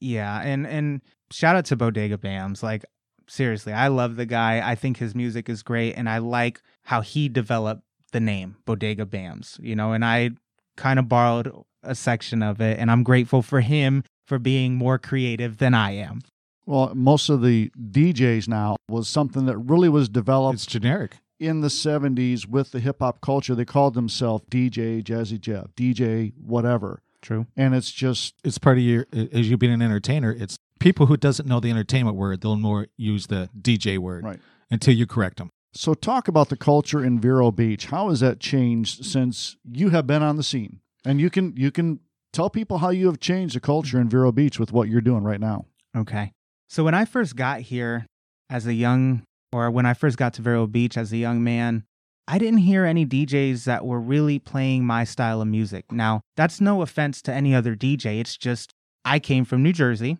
Yeah, 0.00 0.40
and 0.40 0.66
and 0.66 1.02
shout 1.30 1.54
out 1.54 1.66
to 1.66 1.76
Bodega 1.76 2.16
Bamz. 2.16 2.62
Like 2.62 2.84
seriously, 3.30 3.72
I 3.72 3.88
love 3.88 4.16
the 4.16 4.26
guy. 4.26 4.60
I 4.68 4.74
think 4.74 4.98
his 4.98 5.14
music 5.14 5.48
is 5.48 5.62
great 5.62 5.94
and 5.94 6.08
I 6.08 6.18
like 6.18 6.60
how 6.84 7.00
he 7.00 7.28
developed 7.28 7.82
the 8.12 8.20
name 8.20 8.56
Bodega 8.66 9.06
Bamz, 9.06 9.58
you 9.62 9.76
know, 9.76 9.92
and 9.92 10.04
I 10.04 10.30
kind 10.76 10.98
of 10.98 11.08
borrowed 11.08 11.52
a 11.82 11.94
section 11.94 12.42
of 12.42 12.60
it 12.60 12.78
and 12.78 12.90
I'm 12.90 13.02
grateful 13.04 13.40
for 13.42 13.60
him 13.60 14.02
for 14.26 14.38
being 14.38 14.74
more 14.74 14.98
creative 14.98 15.58
than 15.58 15.74
I 15.74 15.92
am. 15.92 16.20
Well, 16.66 16.92
most 16.94 17.28
of 17.28 17.42
the 17.42 17.70
DJs 17.90 18.46
now 18.48 18.76
was 18.88 19.08
something 19.08 19.46
that 19.46 19.56
really 19.58 19.88
was 19.88 20.08
developed 20.08 20.54
It's 20.56 20.66
generic. 20.66 21.16
in 21.38 21.62
the 21.62 21.68
70s 21.68 22.46
with 22.46 22.70
the 22.72 22.80
hip 22.80 22.96
hop 23.00 23.20
culture. 23.20 23.54
They 23.54 23.64
called 23.64 23.94
themselves 23.94 24.44
DJ 24.50 25.02
Jazzy 25.02 25.40
Jeff, 25.40 25.68
DJ 25.76 26.32
whatever. 26.36 27.02
True. 27.22 27.46
And 27.56 27.74
it's 27.74 27.90
just 27.90 28.34
It's 28.44 28.58
part 28.58 28.78
of 28.78 28.84
your 28.84 29.06
as 29.12 29.50
you 29.50 29.56
being 29.56 29.72
an 29.72 29.82
entertainer. 29.82 30.32
It's 30.32 30.58
people 30.80 31.06
who 31.06 31.16
doesn't 31.16 31.46
know 31.48 31.60
the 31.60 31.70
entertainment 31.70 32.16
word. 32.16 32.40
They'll 32.40 32.56
more 32.56 32.88
use 32.96 33.28
the 33.28 33.48
DJ 33.60 33.98
word 33.98 34.24
Right. 34.24 34.40
until 34.70 34.94
you 34.94 35.06
correct 35.06 35.36
them. 35.38 35.50
So, 35.72 35.94
talk 35.94 36.26
about 36.26 36.48
the 36.48 36.56
culture 36.56 37.04
in 37.04 37.20
Vero 37.20 37.52
Beach. 37.52 37.86
How 37.86 38.08
has 38.08 38.18
that 38.20 38.40
changed 38.40 39.04
since 39.04 39.56
you 39.70 39.90
have 39.90 40.04
been 40.06 40.22
on 40.22 40.36
the 40.36 40.42
scene? 40.42 40.80
And 41.04 41.20
you 41.20 41.30
can 41.30 41.54
you 41.56 41.70
can 41.70 42.00
tell 42.32 42.50
people 42.50 42.78
how 42.78 42.90
you 42.90 43.06
have 43.06 43.20
changed 43.20 43.54
the 43.54 43.60
culture 43.60 44.00
in 44.00 44.08
Vero 44.08 44.32
Beach 44.32 44.58
with 44.58 44.72
what 44.72 44.88
you're 44.88 45.00
doing 45.00 45.22
right 45.22 45.38
now. 45.40 45.66
Okay. 45.96 46.32
So 46.68 46.82
when 46.84 46.94
I 46.94 47.04
first 47.04 47.36
got 47.36 47.60
here 47.60 48.06
as 48.48 48.66
a 48.66 48.74
young, 48.74 49.22
or 49.52 49.70
when 49.70 49.86
I 49.86 49.94
first 49.94 50.16
got 50.16 50.34
to 50.34 50.42
Vero 50.42 50.66
Beach 50.66 50.96
as 50.96 51.12
a 51.12 51.16
young 51.16 51.42
man, 51.44 51.84
I 52.28 52.38
didn't 52.38 52.58
hear 52.60 52.84
any 52.84 53.04
DJs 53.06 53.64
that 53.64 53.84
were 53.84 54.00
really 54.00 54.38
playing 54.38 54.84
my 54.84 55.02
style 55.04 55.40
of 55.40 55.48
music. 55.48 55.90
Now, 55.90 56.20
that's 56.36 56.60
no 56.60 56.82
offense 56.82 57.22
to 57.22 57.32
any 57.32 57.54
other 57.54 57.74
DJ. 57.76 58.20
It's 58.20 58.36
just 58.36 58.72
I 59.04 59.18
came 59.18 59.44
from 59.44 59.62
New 59.62 59.72
Jersey, 59.72 60.18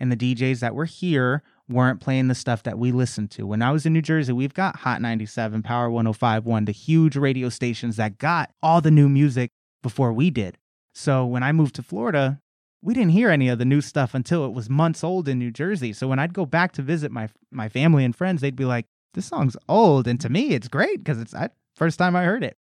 and 0.00 0.10
the 0.10 0.16
DJs 0.16 0.60
that 0.60 0.74
were 0.74 0.86
here 0.86 1.42
weren't 1.68 2.00
playing 2.00 2.28
the 2.28 2.34
stuff 2.34 2.62
that 2.64 2.78
we 2.78 2.90
listened 2.90 3.30
to. 3.32 3.46
When 3.46 3.62
I 3.62 3.70
was 3.70 3.86
in 3.86 3.92
New 3.92 4.02
Jersey, 4.02 4.32
we've 4.32 4.54
got 4.54 4.76
Hot 4.76 5.00
97, 5.00 5.62
Power 5.62 5.90
1051, 5.90 6.64
the 6.64 6.72
huge 6.72 7.16
radio 7.16 7.48
stations 7.48 7.96
that 7.96 8.18
got 8.18 8.50
all 8.62 8.80
the 8.80 8.90
new 8.90 9.08
music 9.08 9.52
before 9.82 10.12
we 10.12 10.30
did. 10.30 10.58
So 10.94 11.24
when 11.24 11.42
I 11.42 11.52
moved 11.52 11.76
to 11.76 11.82
Florida, 11.82 12.40
we 12.82 12.94
didn't 12.94 13.12
hear 13.12 13.30
any 13.30 13.48
of 13.48 13.58
the 13.58 13.64
new 13.64 13.80
stuff 13.80 14.14
until 14.14 14.44
it 14.44 14.52
was 14.52 14.68
months 14.68 15.04
old 15.04 15.28
in 15.28 15.38
New 15.38 15.50
Jersey. 15.50 15.92
So 15.92 16.08
when 16.08 16.18
I'd 16.18 16.34
go 16.34 16.46
back 16.46 16.72
to 16.72 16.82
visit 16.82 17.12
my 17.12 17.28
my 17.50 17.68
family 17.68 18.04
and 18.04 18.16
friends, 18.16 18.40
they'd 18.40 18.56
be 18.56 18.64
like, 18.64 18.86
"This 19.14 19.26
song's 19.26 19.56
old," 19.68 20.08
and 20.08 20.20
to 20.20 20.28
me, 20.28 20.50
it's 20.50 20.68
great 20.68 20.98
because 20.98 21.20
it's 21.20 21.34
I, 21.34 21.50
first 21.76 21.98
time 21.98 22.16
I 22.16 22.24
heard 22.24 22.42
it. 22.42 22.56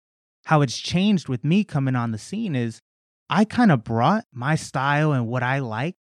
How 0.47 0.63
it's 0.63 0.79
changed 0.79 1.29
with 1.29 1.45
me 1.45 1.65
coming 1.65 1.97
on 1.97 2.13
the 2.13 2.19
scene 2.19 2.55
is 2.55 2.81
I 3.29 3.45
kind 3.45 3.73
of 3.73 3.83
brought 3.83 4.27
my 4.33 4.55
style 4.55 5.13
and 5.13 5.27
what 5.27 5.43
I 5.43 5.59
like 5.59 5.97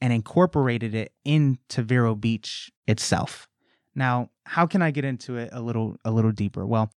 and 0.00 0.12
incorporated 0.12 0.94
it 0.94 1.12
into 1.24 1.82
Vero 1.82 2.14
Beach 2.14 2.70
itself. 2.86 3.48
Now, 3.94 4.30
how 4.44 4.66
can 4.66 4.82
I 4.82 4.90
get 4.90 5.04
into 5.04 5.36
it 5.36 5.50
a 5.52 5.60
little 5.60 5.96
a 6.04 6.10
little 6.10 6.32
deeper? 6.32 6.64
Well, 6.64 6.90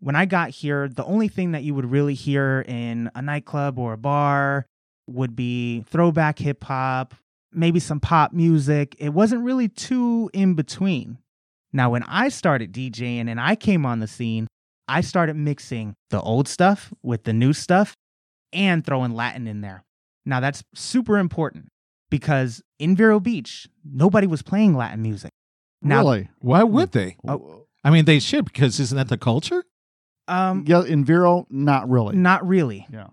when 0.00 0.16
I 0.16 0.26
got 0.26 0.50
here, 0.50 0.88
the 0.88 1.04
only 1.04 1.28
thing 1.28 1.52
that 1.52 1.62
you 1.62 1.74
would 1.74 1.90
really 1.90 2.14
hear 2.14 2.64
in 2.68 3.10
a 3.14 3.22
nightclub 3.22 3.78
or 3.78 3.94
a 3.94 3.98
bar 3.98 4.66
would 5.06 5.34
be 5.34 5.84
throwback 5.88 6.38
hip 6.38 6.62
hop, 6.64 7.14
maybe 7.52 7.80
some 7.80 8.00
pop 8.00 8.32
music. 8.32 8.94
It 8.98 9.10
wasn't 9.10 9.42
really 9.42 9.68
too 9.68 10.30
in 10.34 10.54
between. 10.54 11.18
Now, 11.72 11.90
when 11.90 12.02
I 12.04 12.28
started 12.28 12.72
DJing 12.72 13.28
and 13.28 13.40
I 13.40 13.56
came 13.56 13.84
on 13.86 14.00
the 14.00 14.06
scene, 14.06 14.46
I 14.86 15.00
started 15.00 15.36
mixing 15.36 15.94
the 16.10 16.20
old 16.20 16.46
stuff 16.46 16.92
with 17.02 17.24
the 17.24 17.32
new 17.32 17.52
stuff 17.52 17.96
and 18.52 18.84
throwing 18.84 19.14
Latin 19.14 19.46
in 19.46 19.62
there. 19.62 19.84
Now, 20.26 20.40
that's 20.40 20.62
super 20.74 21.18
important 21.18 21.68
because 22.14 22.62
in 22.78 22.94
Vero 22.94 23.18
Beach, 23.18 23.66
nobody 23.84 24.28
was 24.28 24.40
playing 24.40 24.76
Latin 24.76 25.02
music. 25.02 25.32
Now, 25.82 25.98
really? 25.98 26.28
Why 26.38 26.62
would 26.62 26.92
they? 26.92 27.16
Oh, 27.26 27.66
I 27.82 27.90
mean, 27.90 28.04
they 28.04 28.20
should 28.20 28.44
because 28.44 28.78
isn't 28.78 28.96
that 28.96 29.08
the 29.08 29.18
culture? 29.18 29.64
Um, 30.28 30.64
yeah, 30.64 30.84
in 30.84 31.04
Vero, 31.04 31.44
not 31.50 31.90
really. 31.90 32.14
not 32.14 32.46
really. 32.46 32.86
Yeah. 32.88 33.08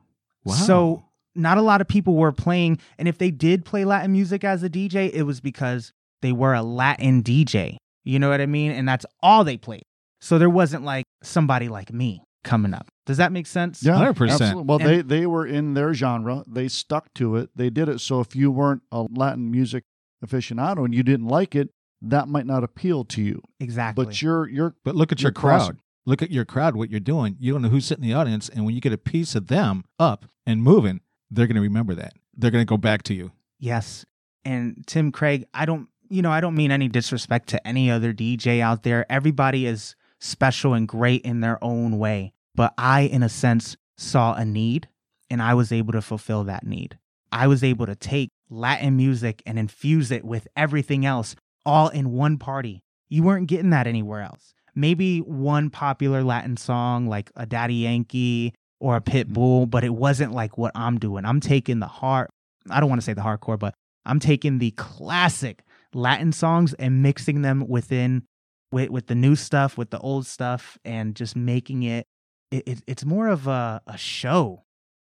Wow. 0.46 0.54
So 0.54 1.06
not 1.34 1.58
a 1.58 1.64
lot 1.64 1.82
of 1.82 1.88
people 1.88 2.14
were 2.14 2.32
playing, 2.32 2.78
and 3.00 3.08
if 3.08 3.18
they 3.18 3.32
did 3.32 3.66
play 3.66 3.86
Latin 3.86 4.12
music 4.12 4.44
as 4.44 4.62
a 4.62 4.70
DJ, 4.70 5.10
it 5.12 5.24
was 5.24 5.42
because 5.42 5.94
they 6.22 6.32
were 6.32 6.54
a 6.54 6.62
Latin 6.62 7.24
DJ. 7.24 7.78
You 8.04 8.20
know 8.20 8.30
what 8.30 8.40
I 8.40 8.46
mean? 8.46 8.72
And 8.72 8.88
that's 8.88 9.08
all 9.24 9.44
they 9.44 9.58
played. 9.58 9.82
So 10.20 10.38
there 10.38 10.48
wasn't 10.48 10.84
like 10.84 11.06
somebody 11.24 11.70
like 11.70 11.92
me 11.92 12.22
coming 12.43 12.73
up. 12.73 12.89
Does 13.06 13.17
that 13.17 13.32
make 13.32 13.47
sense? 13.47 13.84
Yeah, 13.84 13.93
100%. 13.93 14.32
absolutely. 14.32 14.63
Well, 14.63 14.80
And- 14.80 14.88
they 14.89 15.01
they 15.01 15.25
were 15.25 15.45
in 15.45 15.73
their 15.73 15.93
genre. 15.93 16.43
They 16.47 16.67
stuck 16.67 17.13
to 17.15 17.36
it. 17.36 17.49
They 17.56 17.69
did 17.69 17.89
it. 17.89 17.99
So 18.01 18.19
if 18.19 18.36
you 18.36 18.51
weren't 18.51 18.84
a 18.91 19.06
Latin 19.13 19.51
music 19.51 19.84
aficionado 20.25 20.86
and 20.86 20.93
you 20.93 21.04
didn't 21.04 21.27
like 21.27 21.56
it, 21.56 21.69
that 22.01 22.27
might 22.27 22.45
not 22.45 22.63
appeal 22.63 23.04
to 23.06 23.21
you. 23.21 23.41
Exactly. 23.60 24.06
But 24.06 24.21
you're 24.21 24.47
you're 24.49 24.75
But 24.84 24.95
look 24.95 25.12
at 25.12 25.21
your 25.21 25.27
You're 25.30 25.34
cross- 25.34 25.67
crowd. 25.67 25.77
Look 26.06 26.23
at 26.23 26.32
your 26.32 26.45
crowd, 26.45 26.75
what 26.75 26.89
you're 26.89 26.99
doing. 26.99 27.38
You 27.39 27.54
don't 27.54 27.62
know 27.62 27.69
who's 27.69 27.86
sitting 27.86 28.04
in 28.04 28.10
the 28.10 28.15
audience. 28.15 28.49
And 28.49 28.65
when 28.65 28.73
you 28.73 28.82
get 28.82 28.91
a 28.91 28.97
piece 28.97 29.36
of 29.36 29.47
them 29.47 29.84
up 29.99 30.25
and 30.47 30.63
moving, 30.63 31.01
they're 31.30 31.45
going 31.45 31.56
to 31.58 31.62
remember 31.62 31.93
that. 31.93 32.13
They're 32.36 32.49
going 32.49 32.63
to 32.65 32.69
go 32.69 32.77
back 32.77 33.04
to 33.04 33.13
you. 33.13 33.34
Yes. 33.60 34.04
And 34.43 34.84
Tim 34.88 35.12
Craig, 35.12 35.45
I 35.54 35.65
don't, 35.65 35.89
you 36.10 36.23
know, 36.23 36.32
I 36.32 36.41
don't 36.41 36.56
mean 36.56 36.71
any 36.71 36.88
disrespect 36.88 37.49
to 37.49 37.67
any 37.67 37.91
other 37.91 38.13
DJ 38.13 38.62
out 38.62 38.82
there. 38.82 39.06
Everybody 39.12 39.67
is 39.67 39.95
special 40.21 40.73
and 40.73 40.88
great 40.88 41.23
in 41.23 41.41
their 41.41 41.62
own 41.62 41.99
way. 41.99 42.31
But 42.55 42.73
I, 42.77 43.01
in 43.01 43.23
a 43.23 43.29
sense, 43.29 43.75
saw 43.97 44.34
a 44.34 44.45
need 44.45 44.88
and 45.29 45.41
I 45.41 45.53
was 45.53 45.71
able 45.71 45.93
to 45.93 46.01
fulfill 46.01 46.45
that 46.45 46.65
need. 46.65 46.97
I 47.31 47.47
was 47.47 47.63
able 47.63 47.86
to 47.86 47.95
take 47.95 48.29
Latin 48.49 48.95
music 48.95 49.41
and 49.45 49.57
infuse 49.57 50.12
it 50.12 50.23
with 50.23 50.47
everything 50.55 51.05
else 51.05 51.36
all 51.65 51.89
in 51.89 52.12
one 52.12 52.38
party. 52.38 52.81
You 53.10 53.23
weren't 53.23 53.47
getting 53.47 53.71
that 53.71 53.88
anywhere 53.88 54.21
else. 54.21 54.53
Maybe 54.75 55.19
one 55.19 55.69
popular 55.69 56.23
Latin 56.23 56.55
song 56.57 57.07
like 57.07 57.31
a 57.36 57.45
Daddy 57.45 57.75
Yankee 57.75 58.53
or 58.79 58.95
a 58.95 59.01
Pitbull, 59.01 59.62
mm-hmm. 59.62 59.69
but 59.69 59.84
it 59.84 59.93
wasn't 59.93 60.34
like 60.34 60.57
what 60.57 60.71
I'm 60.75 60.97
doing. 60.97 61.25
I'm 61.25 61.39
taking 61.39 61.79
the 61.79 61.88
heart 61.88 62.29
I 62.69 62.79
don't 62.79 62.89
want 62.89 63.01
to 63.01 63.05
say 63.05 63.13
the 63.13 63.21
hardcore, 63.21 63.57
but 63.57 63.73
I'm 64.05 64.19
taking 64.19 64.60
the 64.60 64.71
classic 64.71 65.63
Latin 65.93 66.31
songs 66.31 66.73
and 66.75 67.01
mixing 67.01 67.41
them 67.41 67.67
within 67.67 68.23
with 68.71 68.89
with 68.89 69.07
the 69.07 69.15
new 69.15 69.36
stuff, 69.36 69.77
with 69.77 69.89
the 69.89 69.99
old 69.99 70.25
stuff, 70.25 70.77
and 70.86 71.15
just 71.15 71.36
making 71.36 71.84
it. 71.84 72.07
it, 72.51 72.67
it 72.67 72.84
it's 72.88 73.05
more 73.05 73.27
of 73.27 73.47
a, 73.47 73.81
a 73.88 73.97
show. 73.97 74.63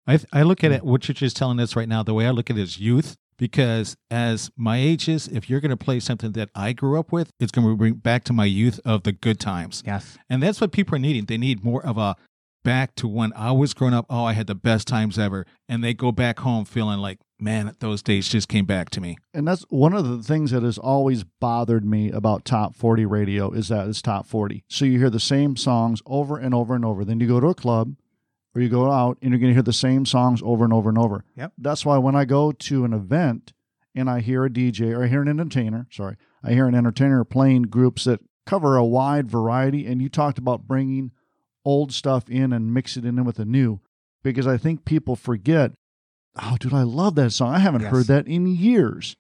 I, 0.07 0.19
I 0.31 0.43
look 0.43 0.63
at 0.63 0.71
hmm. 0.71 0.77
it, 0.77 0.83
what 0.83 1.07
you're 1.07 1.13
just 1.13 1.35
telling 1.35 1.59
us 1.59 1.75
right 1.75 1.89
now, 1.89 2.03
the 2.03 2.13
way 2.13 2.25
I 2.25 2.31
look 2.31 2.49
at 2.49 2.57
it 2.57 2.61
is 2.61 2.79
youth. 2.79 3.15
Because 3.37 3.95
as 4.09 4.49
my 4.57 4.77
age 4.77 5.07
is, 5.07 5.27
if 5.27 5.47
you're 5.47 5.59
going 5.59 5.69
to 5.69 5.77
play 5.77 5.99
something 5.99 6.31
that 6.31 6.49
I 6.55 6.73
grew 6.73 6.99
up 6.99 7.11
with, 7.11 7.29
it's 7.39 7.51
going 7.51 7.67
to 7.67 7.75
bring 7.75 7.93
back 7.93 8.23
to 8.23 8.33
my 8.33 8.45
youth 8.45 8.79
of 8.83 9.03
the 9.03 9.11
good 9.11 9.39
times. 9.39 9.83
Yes. 9.85 10.17
And 10.27 10.41
that's 10.41 10.59
what 10.59 10.71
people 10.71 10.95
are 10.95 10.99
needing. 10.99 11.25
They 11.25 11.37
need 11.37 11.63
more 11.63 11.85
of 11.85 11.99
a 11.99 12.15
back 12.63 12.95
to 12.95 13.07
when 13.07 13.31
I 13.33 13.51
was 13.51 13.75
growing 13.75 13.93
up. 13.93 14.07
Oh, 14.09 14.23
I 14.23 14.33
had 14.33 14.47
the 14.47 14.55
best 14.55 14.87
times 14.87 15.19
ever. 15.19 15.45
And 15.69 15.83
they 15.83 15.93
go 15.93 16.11
back 16.11 16.39
home 16.39 16.65
feeling 16.65 16.97
like, 16.97 17.19
man, 17.39 17.75
those 17.79 18.01
days 18.01 18.27
just 18.29 18.47
came 18.47 18.65
back 18.65 18.89
to 18.91 19.01
me. 19.01 19.17
and 19.33 19.47
that's 19.47 19.63
one 19.69 19.93
of 19.93 20.07
the 20.07 20.23
things 20.23 20.51
that 20.51 20.63
has 20.63 20.77
always 20.77 21.23
bothered 21.23 21.85
me 21.85 22.09
about 22.11 22.45
top 22.45 22.75
40 22.75 23.05
radio 23.05 23.51
is 23.51 23.67
that 23.67 23.87
it's 23.87 24.01
top 24.01 24.25
40 24.27 24.63
so 24.67 24.85
you 24.85 24.97
hear 24.99 25.09
the 25.09 25.19
same 25.19 25.55
songs 25.55 26.01
over 26.05 26.37
and 26.37 26.53
over 26.55 26.73
and 26.75 26.83
over 26.85 27.05
then 27.05 27.19
you 27.19 27.27
go 27.27 27.39
to 27.39 27.47
a 27.47 27.55
club 27.55 27.95
or 28.55 28.61
you 28.61 28.69
go 28.69 28.91
out 28.91 29.17
and 29.21 29.31
you're 29.31 29.39
going 29.39 29.51
to 29.51 29.55
hear 29.55 29.61
the 29.61 29.71
same 29.73 30.05
songs 30.05 30.41
over 30.43 30.63
and 30.63 30.73
over 30.73 30.89
and 30.89 30.97
over 30.97 31.23
Yep. 31.35 31.53
that's 31.59 31.85
why 31.85 31.97
when 31.97 32.15
i 32.15 32.25
go 32.25 32.51
to 32.51 32.85
an 32.85 32.93
event 32.93 33.53
and 33.93 34.09
i 34.09 34.19
hear 34.19 34.45
a 34.45 34.49
dj 34.49 34.95
or 34.97 35.03
i 35.03 35.07
hear 35.07 35.21
an 35.21 35.27
entertainer 35.27 35.87
sorry 35.91 36.15
i 36.43 36.53
hear 36.53 36.67
an 36.67 36.73
entertainer 36.75 37.23
playing 37.23 37.63
groups 37.63 38.05
that 38.05 38.19
cover 38.45 38.77
a 38.77 38.85
wide 38.85 39.29
variety 39.29 39.85
and 39.85 40.01
you 40.01 40.09
talked 40.09 40.37
about 40.39 40.67
bringing 40.67 41.11
old 41.65 41.91
stuff 41.93 42.29
in 42.29 42.51
and 42.53 42.73
mix 42.73 42.95
it 42.97 43.05
in 43.05 43.23
with 43.25 43.35
the 43.35 43.45
new 43.45 43.79
because 44.23 44.47
i 44.47 44.57
think 44.57 44.85
people 44.85 45.15
forget 45.15 45.73
oh 46.41 46.55
dude 46.59 46.73
i 46.73 46.83
love 46.83 47.15
that 47.15 47.31
song 47.31 47.53
i 47.53 47.59
haven't 47.59 47.81
Yes. 47.81 47.91
heard 47.91 48.07
that 48.07 48.27
in 48.27 48.47
years 48.47 49.15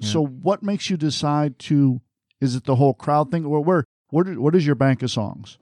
Yeah. 0.00 0.08
so 0.08 0.26
what 0.26 0.62
makes 0.62 0.90
you 0.90 0.96
decide 0.96 1.58
to 1.60 2.00
is 2.40 2.54
it 2.56 2.64
the 2.64 2.76
whole 2.76 2.94
crowd 2.94 3.30
thing 3.30 3.44
or 3.44 3.60
where 3.62 3.84
what 4.10 4.28
is, 4.28 4.36
what 4.38 4.54
is 4.54 4.64
your 4.66 4.74
bank 4.76 5.02
of 5.02 5.10
songs 5.10 5.58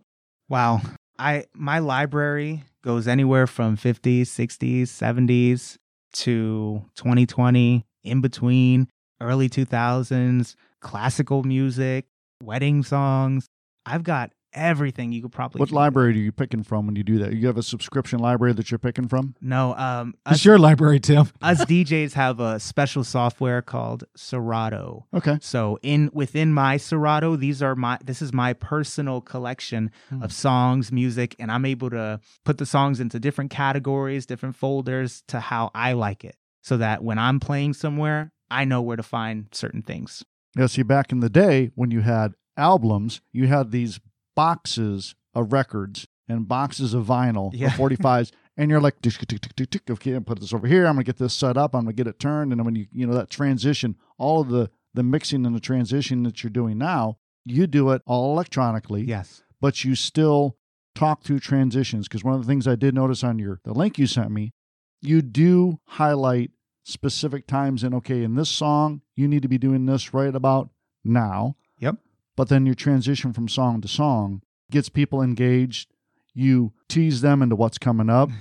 Wow. 0.48 0.82
I 1.18 1.44
my 1.54 1.78
library 1.78 2.64
goes 2.82 3.06
anywhere 3.08 3.46
from 3.46 3.76
50s, 3.76 4.22
60s, 4.22 4.82
70s 4.88 5.78
to 6.14 6.84
2020, 6.96 7.86
in 8.04 8.20
between, 8.20 8.88
early 9.20 9.48
2000s, 9.48 10.54
classical 10.80 11.42
music, 11.44 12.06
wedding 12.42 12.82
songs. 12.82 13.46
I've 13.86 14.02
got 14.02 14.32
everything 14.54 15.12
you 15.12 15.22
could 15.22 15.32
probably 15.32 15.58
what 15.58 15.68
think 15.68 15.72
of. 15.76 15.82
library 15.82 16.08
are 16.12 16.16
you 16.16 16.32
picking 16.32 16.62
from 16.62 16.86
when 16.86 16.96
you 16.96 17.02
do 17.02 17.18
that 17.18 17.32
you 17.34 17.46
have 17.46 17.56
a 17.56 17.62
subscription 17.62 18.18
library 18.18 18.52
that 18.52 18.70
you're 18.70 18.78
picking 18.78 19.08
from 19.08 19.34
No, 19.40 19.74
um 19.76 20.14
It's 20.30 20.44
your 20.44 20.58
library, 20.58 21.00
Tim. 21.00 21.28
us 21.42 21.64
DJs 21.64 22.12
have 22.14 22.40
a 22.40 22.58
special 22.60 23.04
software 23.04 23.62
called 23.62 24.04
Serato. 24.16 25.06
okay 25.14 25.38
So 25.40 25.78
in 25.82 26.10
within 26.12 26.52
my 26.52 26.76
Serato, 26.76 27.36
these 27.36 27.62
are 27.62 27.74
my 27.74 27.98
this 28.04 28.20
is 28.22 28.32
my 28.32 28.52
personal 28.52 29.20
collection 29.20 29.90
Hmm. 30.10 30.22
of 30.22 30.32
songs, 30.32 30.90
music, 30.92 31.34
and 31.38 31.50
I'm 31.50 31.64
able 31.64 31.90
to 31.90 32.20
put 32.44 32.58
the 32.58 32.66
songs 32.66 33.00
into 33.00 33.18
different 33.20 33.50
categories, 33.50 34.26
different 34.26 34.56
folders 34.56 35.22
to 35.28 35.40
how 35.40 35.70
I 35.74 35.92
like 35.92 36.24
it. 36.24 36.36
So 36.62 36.76
that 36.78 37.02
when 37.02 37.18
I'm 37.18 37.40
playing 37.40 37.74
somewhere, 37.74 38.32
I 38.50 38.64
know 38.64 38.80
where 38.82 38.96
to 38.96 39.02
find 39.02 39.46
certain 39.52 39.82
things. 39.82 40.24
yeah 40.56 40.66
see 40.66 40.82
back 40.82 41.12
in 41.12 41.20
the 41.20 41.30
day 41.30 41.70
when 41.74 41.90
you 41.90 42.00
had 42.02 42.32
albums 42.56 43.20
you 43.32 43.46
had 43.46 43.70
these 43.70 43.98
boxes 44.34 45.14
of 45.34 45.52
records 45.52 46.06
and 46.28 46.46
boxes 46.48 46.94
of 46.94 47.06
vinyl 47.06 47.50
Yeah. 47.52 47.66
of 47.68 47.72
45s 47.74 48.32
and 48.56 48.70
you're 48.70 48.80
like 48.80 49.00
tick, 49.00 49.14
tick, 49.14 49.28
tick, 49.40 49.54
tick, 49.56 49.70
tick, 49.70 49.90
okay 49.90 50.12
i'm 50.12 50.24
put 50.24 50.40
this 50.40 50.52
over 50.52 50.66
here 50.66 50.86
i'm 50.86 50.94
gonna 50.94 51.04
get 51.04 51.18
this 51.18 51.34
set 51.34 51.56
up 51.56 51.74
i'm 51.74 51.82
gonna 51.84 51.92
get 51.92 52.06
it 52.06 52.18
turned 52.18 52.52
and 52.52 52.58
then 52.60 52.64
when 52.64 52.74
you 52.76 52.86
you 52.92 53.06
know 53.06 53.14
that 53.14 53.30
transition 53.30 53.96
all 54.18 54.40
of 54.40 54.48
the 54.48 54.70
the 54.94 55.02
mixing 55.02 55.46
and 55.46 55.54
the 55.54 55.60
transition 55.60 56.22
that 56.22 56.42
you're 56.42 56.50
doing 56.50 56.76
now 56.78 57.16
you 57.44 57.66
do 57.66 57.90
it 57.90 58.02
all 58.06 58.32
electronically 58.32 59.02
Yes. 59.02 59.42
but 59.60 59.84
you 59.84 59.94
still 59.94 60.56
talk 60.94 61.22
through 61.24 61.40
transitions 61.40 62.06
because 62.08 62.22
one 62.22 62.34
of 62.34 62.40
the 62.42 62.46
things 62.46 62.68
I 62.68 62.74
did 62.76 62.94
notice 62.94 63.24
on 63.24 63.38
your 63.38 63.60
the 63.64 63.72
link 63.72 63.98
you 63.98 64.06
sent 64.06 64.30
me, 64.30 64.52
you 65.00 65.22
do 65.22 65.80
highlight 65.86 66.50
specific 66.84 67.46
times 67.46 67.82
in 67.82 67.94
okay, 67.94 68.22
in 68.22 68.34
this 68.34 68.50
song, 68.50 69.00
you 69.16 69.26
need 69.26 69.40
to 69.40 69.48
be 69.48 69.56
doing 69.56 69.86
this 69.86 70.12
right 70.12 70.34
about 70.34 70.68
now. 71.02 71.56
Yep. 71.78 71.96
But 72.36 72.48
then 72.48 72.64
your 72.66 72.74
transition 72.74 73.32
from 73.32 73.48
song 73.48 73.80
to 73.82 73.88
song 73.88 74.42
gets 74.70 74.88
people 74.88 75.20
engaged. 75.22 75.90
You 76.34 76.72
tease 76.88 77.20
them 77.20 77.42
into 77.42 77.56
what's 77.56 77.78
coming 77.78 78.10
up. 78.10 78.30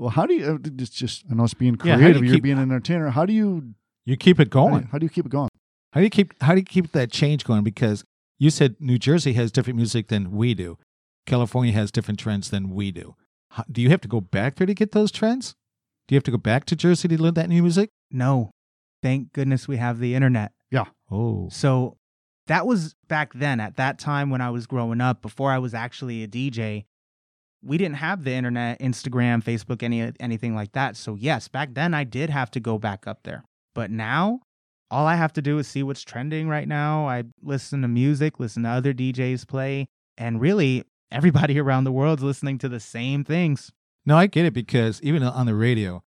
Well, 0.00 0.10
how 0.10 0.26
do 0.26 0.34
you? 0.34 0.44
uh, 0.46 0.58
It's 0.78 0.90
just 0.90 1.24
I 1.28 1.34
know 1.34 1.42
it's 1.42 1.54
being 1.54 1.76
Yeah, 1.82 1.94
you 1.96 1.98
creative. 2.02 2.22
you 2.24 2.30
are 2.30 2.34
keep- 2.34 2.42
being 2.44 2.56
an 2.58 2.70
entertainer. 2.70 3.10
How 3.10 3.26
do 3.26 3.32
you? 3.32 3.74
You 4.06 4.16
keep 4.16 4.38
it 4.38 4.42
How 4.54 4.66
do 4.66 4.70
going. 4.70 4.82
you, 4.84 4.88
how 4.92 4.98
do 4.98 5.06
you 5.06 5.10
keep 5.10 5.26
it 5.26 5.32
going? 5.32 5.48
How 5.92 5.98
do 5.98 6.04
you 6.04 6.10
keep 6.10 6.40
how 6.40 6.52
do 6.54 6.60
you 6.60 6.64
keep 6.64 6.92
that 6.92 7.10
change 7.10 7.42
going? 7.44 7.64
Because 7.64 8.04
you 8.38 8.50
said 8.50 8.76
New 8.78 8.96
Jersey 8.96 9.32
has 9.32 9.50
different 9.50 9.76
music 9.76 10.06
than 10.06 10.30
we 10.30 10.54
do. 10.54 10.78
California 11.26 11.72
has 11.72 11.90
different 11.90 12.20
trends 12.20 12.50
than 12.50 12.70
we 12.70 12.92
do. 12.92 13.16
How, 13.50 13.64
do 13.72 13.82
you 13.82 13.90
have 13.90 14.00
to 14.02 14.06
go 14.08 14.20
back 14.20 14.54
there 14.54 14.68
to 14.68 14.72
get 14.74 14.92
those 14.92 15.10
trends? 15.10 15.56
Do 16.06 16.14
you 16.14 16.16
have 16.16 16.22
to 16.24 16.30
go 16.30 16.38
back 16.38 16.64
to 16.66 16.76
Jersey 16.76 17.08
to 17.08 17.20
learn 17.20 17.34
that 17.34 17.48
new 17.48 17.62
music? 17.62 17.90
No. 18.12 18.52
Thank 19.02 19.32
goodness 19.32 19.66
we 19.66 19.78
have 19.78 19.98
the 19.98 20.14
internet. 20.14 20.52
Yeah. 20.70 20.84
Oh, 21.10 21.48
So 21.50 21.97
that 22.48 22.66
was 22.66 22.94
back 23.08 23.32
then, 23.34 23.60
at 23.60 23.76
that 23.76 23.98
time 23.98 24.30
when 24.30 24.40
I 24.40 24.50
was 24.50 24.66
growing 24.66 25.00
up, 25.00 25.22
before 25.22 25.52
I 25.52 25.58
was 25.58 25.74
actually 25.74 26.22
a 26.22 26.28
DJ. 26.28 26.84
We 27.62 27.76
didn't 27.76 27.96
have 27.96 28.24
the 28.24 28.32
internet, 28.32 28.80
Instagram, 28.80 29.42
Facebook, 29.42 29.82
any 29.82 30.12
anything 30.20 30.54
like 30.54 30.72
that. 30.72 30.96
So 30.96 31.14
yes, 31.14 31.48
back 31.48 31.74
then 31.74 31.92
I 31.94 32.04
did 32.04 32.30
have 32.30 32.50
to 32.52 32.60
go 32.60 32.78
back 32.78 33.06
up 33.06 33.24
there. 33.24 33.44
But 33.74 33.90
now, 33.90 34.40
all 34.90 35.06
I 35.06 35.16
have 35.16 35.32
to 35.34 35.42
do 35.42 35.58
is 35.58 35.68
see 35.68 35.82
what's 35.82 36.02
trending 36.02 36.48
right 36.48 36.68
now. 36.68 37.08
I 37.08 37.24
listen 37.42 37.82
to 37.82 37.88
music, 37.88 38.40
listen 38.40 38.62
to 38.62 38.70
other 38.70 38.94
DJs 38.94 39.46
play, 39.46 39.88
and 40.16 40.40
really 40.40 40.84
everybody 41.10 41.58
around 41.60 41.84
the 41.84 41.92
world's 41.92 42.22
listening 42.22 42.58
to 42.58 42.68
the 42.68 42.80
same 42.80 43.24
things. 43.24 43.72
no, 44.06 44.16
I 44.16 44.26
get 44.26 44.46
it 44.46 44.54
because 44.54 45.02
even 45.02 45.22
on 45.22 45.46
the 45.46 45.54
radio, 45.54 46.02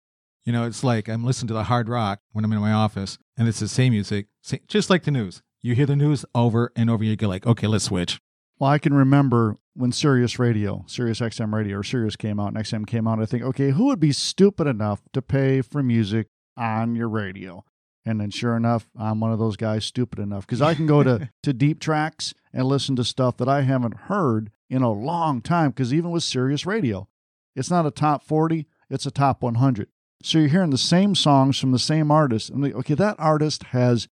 you 0.45 0.53
know, 0.53 0.65
it's 0.65 0.85
like 0.85 1.09
I'm 1.09 1.25
listening 1.25 1.49
to 1.49 1.55
the 1.55 1.65
hard 1.65 1.89
rock 1.89 2.21
when 2.33 2.45
I'm 2.45 2.53
in 2.53 2.61
my 2.61 2.73
office, 2.73 3.19
and 3.37 3.49
it's 3.49 3.61
the 3.61 3.69
same 3.69 3.93
music, 3.93 4.27
just 4.69 4.91
like 4.91 5.05
the 5.05 5.11
news. 5.11 5.43
You 5.61 5.75
hear 5.75 5.87
the 5.87 5.97
news 5.97 6.25
over 6.37 6.73
and 6.77 6.89
over, 6.89 7.03
you 7.03 7.17
get 7.17 7.27
like, 7.27 7.47
okay, 7.47 7.67
let's 7.67 7.85
switch. 7.85 8.21
Well, 8.61 8.71
I 8.71 8.79
can 8.79 8.95
remember 8.95 9.57
when 9.75 9.91
Sirius 9.91 10.39
Radio, 10.39 10.85
Sirius 10.87 11.21
XM 11.21 11.53
Radio, 11.53 11.79
or 11.79 11.83
Sirius 11.83 12.17
came 12.17 12.39
out 12.39 12.49
and 12.49 12.57
XM 12.57 12.87
came 12.87 13.09
out. 13.09 13.21
I 13.21 13.27
think, 13.27 13.43
okay, 13.43 13.71
who 13.71 13.87
would 13.87 13.99
be 13.99 14.13
stupid 14.13 14.67
enough 14.69 15.03
to 15.13 15.23
pay 15.23 15.61
for 15.61 15.83
music 15.83 16.29
on 16.57 16.95
your 16.95 17.09
radio? 17.09 17.65
And 18.05 18.21
then, 18.21 18.31
sure 18.31 18.57
enough, 18.57 18.89
I'm 18.97 19.21
one 19.21 19.33
of 19.33 19.39
those 19.41 19.57
guys 19.57 19.85
stupid 19.85 20.21
enough 20.21 20.47
because 20.47 20.63
I 20.63 20.75
can 20.75 20.87
go 20.87 21.03
to 21.03 21.29
to 21.43 21.53
deep 21.53 21.81
tracks 21.81 22.35
and 22.53 22.67
listen 22.67 22.97
to 22.97 23.05
stuff 23.05 23.37
that 23.39 23.49
I 23.49 23.63
haven't 23.63 23.95
heard 23.95 24.51
in 24.71 24.83
a 24.83 24.93
long 24.93 25.43
time. 25.43 25.71
Because 25.71 25.93
even 25.93 26.11
with 26.11 26.23
Sirius 26.23 26.67
Radio, 26.67 27.09
it's 27.55 27.71
not 27.71 27.85
a 27.85 27.91
top 27.91 28.23
40; 28.23 28.67
it's 28.89 29.07
a 29.07 29.11
top 29.11 29.43
100. 29.43 29.89
So 30.23 30.39
you're 30.39 30.49
hearing 30.49 30.71
the 30.71 30.79
same 30.79 31.15
songs 31.15 31.59
from 31.59 31.73
the 31.73 31.79
same 31.79 32.11
artist. 32.11 32.51
I'm 32.51 32.63
like, 32.63 32.75
okay, 32.75 32.95
that 32.95 33.17
artist 33.19 33.65
has 33.65 34.09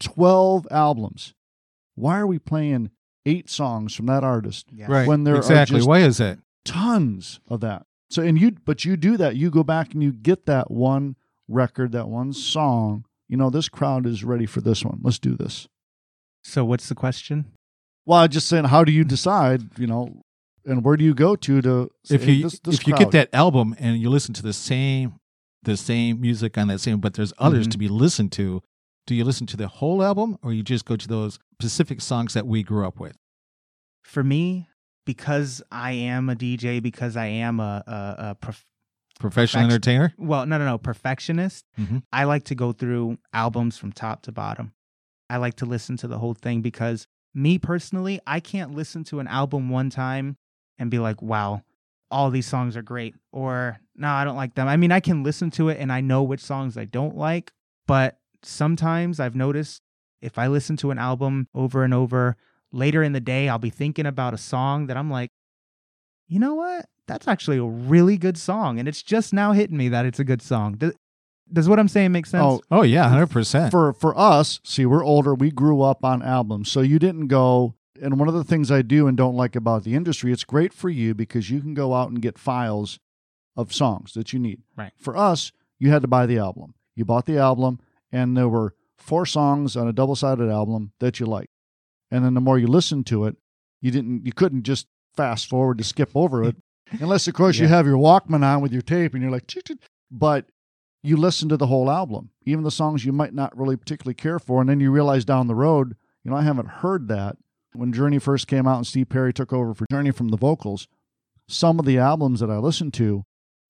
12 0.00 0.66
albums. 0.70 1.34
Why 1.94 2.18
are 2.18 2.26
we 2.26 2.38
playing 2.38 2.90
eight 3.26 3.48
songs 3.48 3.94
from 3.94 4.06
that 4.06 4.24
artist 4.24 4.66
Yes. 4.72 4.88
Right. 4.88 5.06
when 5.08 5.24
there 5.24 5.36
exactly. 5.36 5.76
are 5.76 5.78
just 5.78 5.88
Why 5.88 6.00
is 6.00 6.18
that? 6.18 6.38
tons 6.64 7.40
of 7.48 7.60
that? 7.60 7.86
So 8.10 8.22
and 8.22 8.38
you 8.40 8.52
but 8.64 8.84
you 8.84 8.96
do 8.96 9.16
that. 9.16 9.36
You 9.36 9.50
go 9.50 9.62
back 9.64 9.92
and 9.94 10.02
you 10.02 10.12
get 10.12 10.46
that 10.46 10.70
one 10.70 11.16
record, 11.48 11.92
that 11.92 12.08
one 12.08 12.32
song. 12.32 13.04
You 13.28 13.36
know, 13.36 13.50
this 13.50 13.68
crowd 13.68 14.06
is 14.06 14.22
ready 14.24 14.46
for 14.46 14.60
this 14.60 14.84
one. 14.84 15.00
Let's 15.02 15.18
do 15.18 15.34
this. 15.36 15.66
So 16.42 16.64
what's 16.64 16.88
the 16.88 16.94
question? 16.94 17.46
Well, 18.06 18.18
I'm 18.20 18.28
just 18.28 18.48
saying, 18.48 18.64
how 18.66 18.84
do 18.84 18.92
you 18.92 19.02
decide, 19.04 19.78
you 19.78 19.86
know, 19.86 20.20
and 20.66 20.84
where 20.84 20.96
do 20.96 21.04
you 21.04 21.14
go 21.14 21.34
to 21.36 21.62
to 21.62 21.90
say, 22.04 22.14
if 22.16 22.24
hey, 22.24 22.32
you 22.32 22.42
this, 22.44 22.58
this 22.60 22.74
if 22.76 22.86
you 22.86 22.94
get 22.94 23.10
that 23.12 23.30
album 23.32 23.74
and 23.78 23.98
you 23.98 24.10
listen 24.10 24.34
to 24.34 24.42
the 24.42 24.52
same 24.52 25.14
the 25.62 25.76
same 25.78 26.20
music 26.20 26.58
on 26.58 26.68
that 26.68 26.78
same 26.78 27.00
but 27.00 27.14
there's 27.14 27.32
others 27.38 27.66
Mhm. 27.66 27.70
to 27.72 27.78
be 27.78 27.88
listened 27.88 28.30
to 28.32 28.62
do 29.06 29.14
you 29.14 29.24
listen 29.24 29.46
to 29.48 29.56
the 29.56 29.68
whole 29.68 30.02
album 30.02 30.38
or 30.42 30.52
you 30.52 30.62
just 30.62 30.84
go 30.84 30.96
to 30.96 31.08
those 31.08 31.38
specific 31.60 32.00
songs 32.00 32.34
that 32.34 32.46
we 32.46 32.62
grew 32.62 32.86
up 32.86 32.98
with 32.98 33.16
For 34.02 34.22
me, 34.24 34.68
because 35.06 35.62
I 35.70 35.92
am 35.92 36.28
a 36.30 36.34
DJ, 36.34 36.82
because 36.82 37.16
I 37.16 37.26
am 37.26 37.60
a, 37.60 37.82
a, 37.86 38.16
a 38.30 38.34
prof- 38.34 38.64
professional 39.20 39.64
entertainer 39.64 40.14
well, 40.18 40.44
no, 40.46 40.58
no, 40.58 40.64
no, 40.64 40.78
perfectionist. 40.78 41.64
Mhm. 41.78 42.02
I 42.12 42.24
like 42.24 42.44
to 42.44 42.54
go 42.54 42.72
through 42.72 43.18
albums 43.32 43.78
from 43.78 43.92
top 43.92 44.22
to 44.22 44.32
bottom. 44.32 44.72
I 45.30 45.36
like 45.38 45.54
to 45.56 45.66
listen 45.66 45.96
to 45.98 46.08
the 46.08 46.18
whole 46.18 46.34
thing 46.34 46.62
because 46.62 47.06
me 47.34 47.58
personally, 47.58 48.20
I 48.26 48.40
can't 48.40 48.74
listen 48.74 49.04
to 49.04 49.20
an 49.20 49.26
album 49.28 49.68
one 49.70 49.90
time 49.90 50.36
and 50.78 50.90
be 50.90 50.98
like, 50.98 51.20
wow, 51.22 51.62
all 52.10 52.30
these 52.30 52.46
songs 52.46 52.76
are 52.76 52.82
great. 52.82 53.14
Or, 53.32 53.78
no, 53.96 54.08
I 54.08 54.24
don't 54.24 54.36
like 54.36 54.54
them. 54.54 54.68
I 54.68 54.76
mean, 54.76 54.92
I 54.92 55.00
can 55.00 55.22
listen 55.22 55.50
to 55.52 55.68
it 55.68 55.78
and 55.80 55.90
I 55.92 56.00
know 56.00 56.22
which 56.22 56.40
songs 56.40 56.76
I 56.76 56.84
don't 56.84 57.16
like. 57.16 57.52
But 57.86 58.18
sometimes 58.46 59.20
I've 59.20 59.34
noticed 59.34 59.82
if 60.20 60.38
I 60.38 60.46
listen 60.46 60.76
to 60.78 60.90
an 60.90 60.98
album 60.98 61.48
over 61.54 61.84
and 61.84 61.92
over, 61.92 62.36
later 62.72 63.02
in 63.02 63.12
the 63.12 63.20
day, 63.20 63.48
I'll 63.48 63.58
be 63.58 63.70
thinking 63.70 64.06
about 64.06 64.34
a 64.34 64.38
song 64.38 64.86
that 64.86 64.96
I'm 64.96 65.10
like, 65.10 65.30
you 66.26 66.38
know 66.38 66.54
what? 66.54 66.86
That's 67.06 67.28
actually 67.28 67.58
a 67.58 67.64
really 67.64 68.16
good 68.16 68.38
song. 68.38 68.78
And 68.78 68.88
it's 68.88 69.02
just 69.02 69.32
now 69.32 69.52
hitting 69.52 69.76
me 69.76 69.88
that 69.90 70.06
it's 70.06 70.18
a 70.18 70.24
good 70.24 70.40
song. 70.42 70.74
Does, 70.74 70.94
does 71.52 71.68
what 71.68 71.78
I'm 71.78 71.88
saying 71.88 72.12
make 72.12 72.26
sense? 72.26 72.42
Oh, 72.42 72.62
oh 72.70 72.82
yeah 72.82 73.08
100% 73.08 73.70
for 73.70 73.92
for 73.92 74.18
us, 74.18 74.60
see, 74.64 74.86
we're 74.86 75.04
older. 75.04 75.34
We 75.34 75.50
grew 75.50 75.82
up 75.82 76.04
on 76.04 76.22
albums, 76.22 76.70
so 76.70 76.80
you 76.80 76.98
didn't 76.98 77.28
go. 77.28 77.74
And 78.00 78.18
one 78.18 78.28
of 78.28 78.34
the 78.34 78.44
things 78.44 78.72
I 78.72 78.82
do 78.82 79.06
and 79.06 79.16
don't 79.16 79.36
like 79.36 79.54
about 79.54 79.84
the 79.84 79.94
industry, 79.94 80.32
it's 80.32 80.42
great 80.42 80.72
for 80.72 80.88
you 80.88 81.14
because 81.14 81.50
you 81.50 81.60
can 81.60 81.74
go 81.74 81.94
out 81.94 82.08
and 82.08 82.20
get 82.20 82.38
files 82.38 82.98
of 83.56 83.72
songs 83.72 84.14
that 84.14 84.32
you 84.32 84.38
need. 84.38 84.62
Right. 84.76 84.92
For 84.96 85.16
us, 85.16 85.52
you 85.78 85.90
had 85.90 86.02
to 86.02 86.08
buy 86.08 86.26
the 86.26 86.38
album. 86.38 86.74
You 86.96 87.04
bought 87.04 87.26
the 87.26 87.38
album, 87.38 87.78
and 88.14 88.36
there 88.36 88.48
were 88.48 88.74
four 88.96 89.26
songs 89.26 89.76
on 89.76 89.88
a 89.88 89.92
double-sided 89.92 90.48
album 90.48 90.92
that 91.00 91.18
you 91.18 91.26
liked. 91.26 91.50
And 92.12 92.24
then 92.24 92.34
the 92.34 92.40
more 92.40 92.58
you 92.60 92.68
listened 92.68 93.06
to 93.08 93.24
it, 93.24 93.36
you 93.82 93.90
didn't. 93.90 94.24
You 94.24 94.32
couldn't 94.32 94.62
just 94.62 94.86
fast 95.16 95.48
forward 95.48 95.78
to 95.78 95.84
skip 95.84 96.10
over 96.14 96.44
it, 96.44 96.56
unless 97.00 97.26
of 97.26 97.34
course 97.34 97.58
you 97.58 97.66
have 97.66 97.86
your 97.86 97.98
Walkman 97.98 98.44
on 98.44 98.62
with 98.62 98.72
your 98.72 98.82
tape, 98.82 99.14
and 99.14 99.22
you're 99.22 99.32
like, 99.32 99.52
but 100.10 100.46
you 101.02 101.16
listen 101.16 101.48
to 101.48 101.56
the 101.56 101.66
whole 101.66 101.90
album, 101.90 102.30
even 102.46 102.64
the 102.64 102.70
songs 102.70 103.04
you 103.04 103.12
might 103.12 103.34
not 103.34 103.56
really 103.58 103.76
particularly 103.76 104.14
care 104.14 104.38
for, 104.38 104.60
and 104.60 104.70
then 104.70 104.80
you 104.80 104.90
realize 104.90 105.24
down 105.24 105.48
the 105.48 105.54
road, 105.54 105.96
you 106.22 106.30
know, 106.30 106.36
I 106.36 106.42
haven't 106.42 106.68
heard 106.68 107.08
that. 107.08 107.36
When 107.72 107.92
Journey 107.92 108.20
first 108.20 108.46
came 108.46 108.68
out 108.68 108.76
and 108.76 108.86
Steve 108.86 109.08
Perry 109.08 109.32
took 109.32 109.52
over 109.52 109.74
for 109.74 109.86
Journey 109.90 110.12
from 110.12 110.28
the 110.28 110.36
vocals, 110.36 110.86
some 111.48 111.80
of 111.80 111.84
the 111.84 111.98
albums 111.98 112.38
that 112.38 112.50
I 112.50 112.58
listened 112.58 112.94
to, 112.94 113.24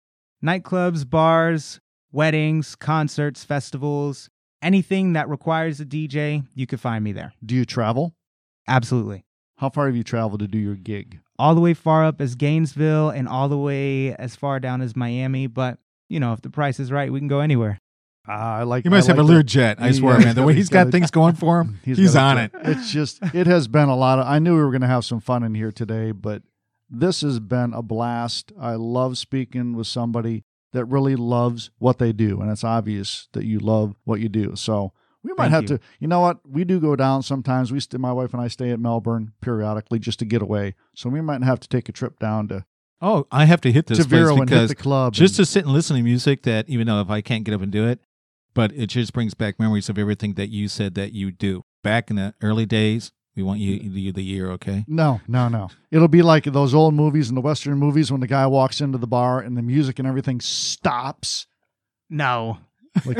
nightclubs, 0.44 1.08
bars, 1.08 1.80
weddings, 2.12 2.76
concerts, 2.76 3.44
festivals, 3.44 4.30
anything 4.62 5.14
that 5.14 5.28
requires 5.28 5.80
a 5.80 5.84
DJ, 5.84 6.46
you 6.54 6.66
can 6.66 6.78
find 6.78 7.02
me 7.04 7.12
there. 7.12 7.32
Do 7.44 7.54
you 7.54 7.64
travel? 7.64 8.14
Absolutely. 8.68 9.24
How 9.58 9.68
far 9.68 9.86
have 9.86 9.96
you 9.96 10.02
traveled 10.04 10.40
to 10.40 10.48
do 10.48 10.58
your 10.58 10.74
gig? 10.74 11.20
All 11.38 11.54
the 11.54 11.60
way 11.60 11.74
far 11.74 12.04
up 12.04 12.20
as 12.20 12.34
Gainesville 12.34 13.10
and 13.10 13.28
all 13.28 13.48
the 13.48 13.58
way 13.58 14.14
as 14.14 14.36
far 14.36 14.60
down 14.60 14.80
as 14.80 14.96
Miami. 14.96 15.46
But, 15.46 15.78
you 16.08 16.20
know, 16.20 16.32
if 16.32 16.40
the 16.42 16.50
price 16.50 16.80
is 16.80 16.90
right, 16.90 17.12
we 17.12 17.18
can 17.18 17.28
go 17.28 17.40
anywhere. 17.40 17.78
Ah, 18.28 18.58
I 18.58 18.62
like. 18.62 18.84
He 18.84 18.90
must 18.90 19.08
I 19.08 19.12
have 19.12 19.18
a 19.18 19.22
like 19.22 19.46
the- 19.46 19.58
Learjet. 19.58 19.76
I 19.80 19.90
swear, 19.92 20.18
yeah, 20.18 20.26
man. 20.26 20.34
The 20.34 20.42
way 20.42 20.52
he's 20.54 20.62
he's 20.64 20.68
got 20.68 20.84
got 20.84 20.92
things 20.92 21.10
going 21.10 21.34
for 21.34 21.60
him, 21.60 21.80
he's, 21.82 22.12
got 22.12 22.36
on 22.36 22.44
it. 22.44 22.52
It's 22.64 22.90
just 22.92 23.18
it 23.34 23.46
has 23.46 23.66
been 23.66 23.88
a 23.88 23.96
lot 23.96 24.18
of. 24.18 24.26
I 24.26 24.38
knew 24.38 24.54
we 24.56 24.62
were 24.62 24.70
going 24.70 24.82
to 24.82 24.86
have 24.86 25.04
some 25.04 25.20
fun 25.20 25.42
in 25.42 25.54
here 25.54 25.72
today, 25.72 26.12
but 26.12 26.42
this 26.88 27.22
has 27.22 27.40
been 27.40 27.72
a 27.72 27.82
blast. 27.82 28.52
I 28.60 28.74
love 28.74 29.16
speaking 29.16 29.74
with 29.74 29.86
somebody 29.86 30.44
that 30.72 30.84
really 30.86 31.16
loves 31.16 31.70
what 31.78 31.98
they 31.98 32.12
do, 32.12 32.40
and 32.40 32.50
it's 32.50 32.64
obvious 32.64 33.28
that 33.32 33.44
you 33.44 33.58
love 33.58 33.94
what 34.04 34.20
you 34.20 34.28
do. 34.28 34.54
So 34.56 34.92
we 35.22 35.32
might 35.32 35.44
Thank 35.50 35.52
have 35.52 35.62
you. 35.64 35.68
to. 35.68 35.80
You 35.98 36.08
know 36.08 36.20
what? 36.20 36.38
We 36.48 36.64
do 36.64 36.80
go 36.80 36.96
down 36.96 37.22
sometimes. 37.22 37.72
We, 37.72 37.80
st- 37.80 38.00
my 38.00 38.12
wife 38.12 38.32
and 38.32 38.40
I, 38.42 38.48
stay 38.48 38.70
at 38.70 38.80
Melbourne 38.80 39.32
periodically 39.40 39.98
just 39.98 40.18
to 40.20 40.24
get 40.24 40.42
away. 40.42 40.74
So 40.94 41.10
we 41.10 41.20
might 41.20 41.42
have 41.42 41.60
to 41.60 41.68
take 41.68 41.88
a 41.88 41.92
trip 41.92 42.18
down 42.18 42.48
to 42.48 42.64
Oh, 43.02 43.26
I 43.32 43.46
have 43.46 43.62
to 43.62 43.72
hit 43.72 43.86
this 43.86 43.96
to 43.98 44.04
place 44.04 44.10
Vero 44.20 44.32
and 44.32 44.40
hit 44.40 44.46
because 44.48 44.68
the 44.68 44.74
club. 44.74 45.14
just 45.14 45.32
and- 45.38 45.46
to 45.46 45.50
sit 45.50 45.64
and 45.64 45.72
listen 45.72 45.96
to 45.96 46.02
music 46.02 46.42
that 46.42 46.68
even 46.68 46.86
though 46.86 47.00
if 47.00 47.08
I 47.10 47.20
can't 47.22 47.44
get 47.44 47.54
up 47.54 47.62
and 47.62 47.72
do 47.72 47.86
it, 47.88 48.00
but 48.54 48.72
it 48.72 48.88
just 48.88 49.12
brings 49.12 49.32
back 49.34 49.58
memories 49.58 49.88
of 49.88 49.96
everything 49.98 50.34
that 50.34 50.48
you 50.50 50.68
said 50.68 50.94
that 50.96 51.12
you 51.12 51.30
do 51.32 51.62
back 51.82 52.10
in 52.10 52.16
the 52.16 52.34
early 52.42 52.66
days. 52.66 53.10
We 53.40 53.44
want 53.44 53.60
you 53.60 53.78
to 53.78 54.12
the 54.12 54.22
year, 54.22 54.50
okay? 54.50 54.84
No, 54.86 55.22
no, 55.26 55.48
no. 55.48 55.70
It'll 55.90 56.08
be 56.08 56.20
like 56.20 56.44
those 56.44 56.74
old 56.74 56.92
movies 56.92 57.28
and 57.30 57.38
the 57.38 57.40
Western 57.40 57.78
movies 57.78 58.12
when 58.12 58.20
the 58.20 58.26
guy 58.26 58.46
walks 58.46 58.82
into 58.82 58.98
the 58.98 59.06
bar 59.06 59.40
and 59.40 59.56
the 59.56 59.62
music 59.62 59.98
and 59.98 60.06
everything 60.06 60.42
stops. 60.42 61.46
No. 62.10 62.58
Like, 63.06 63.16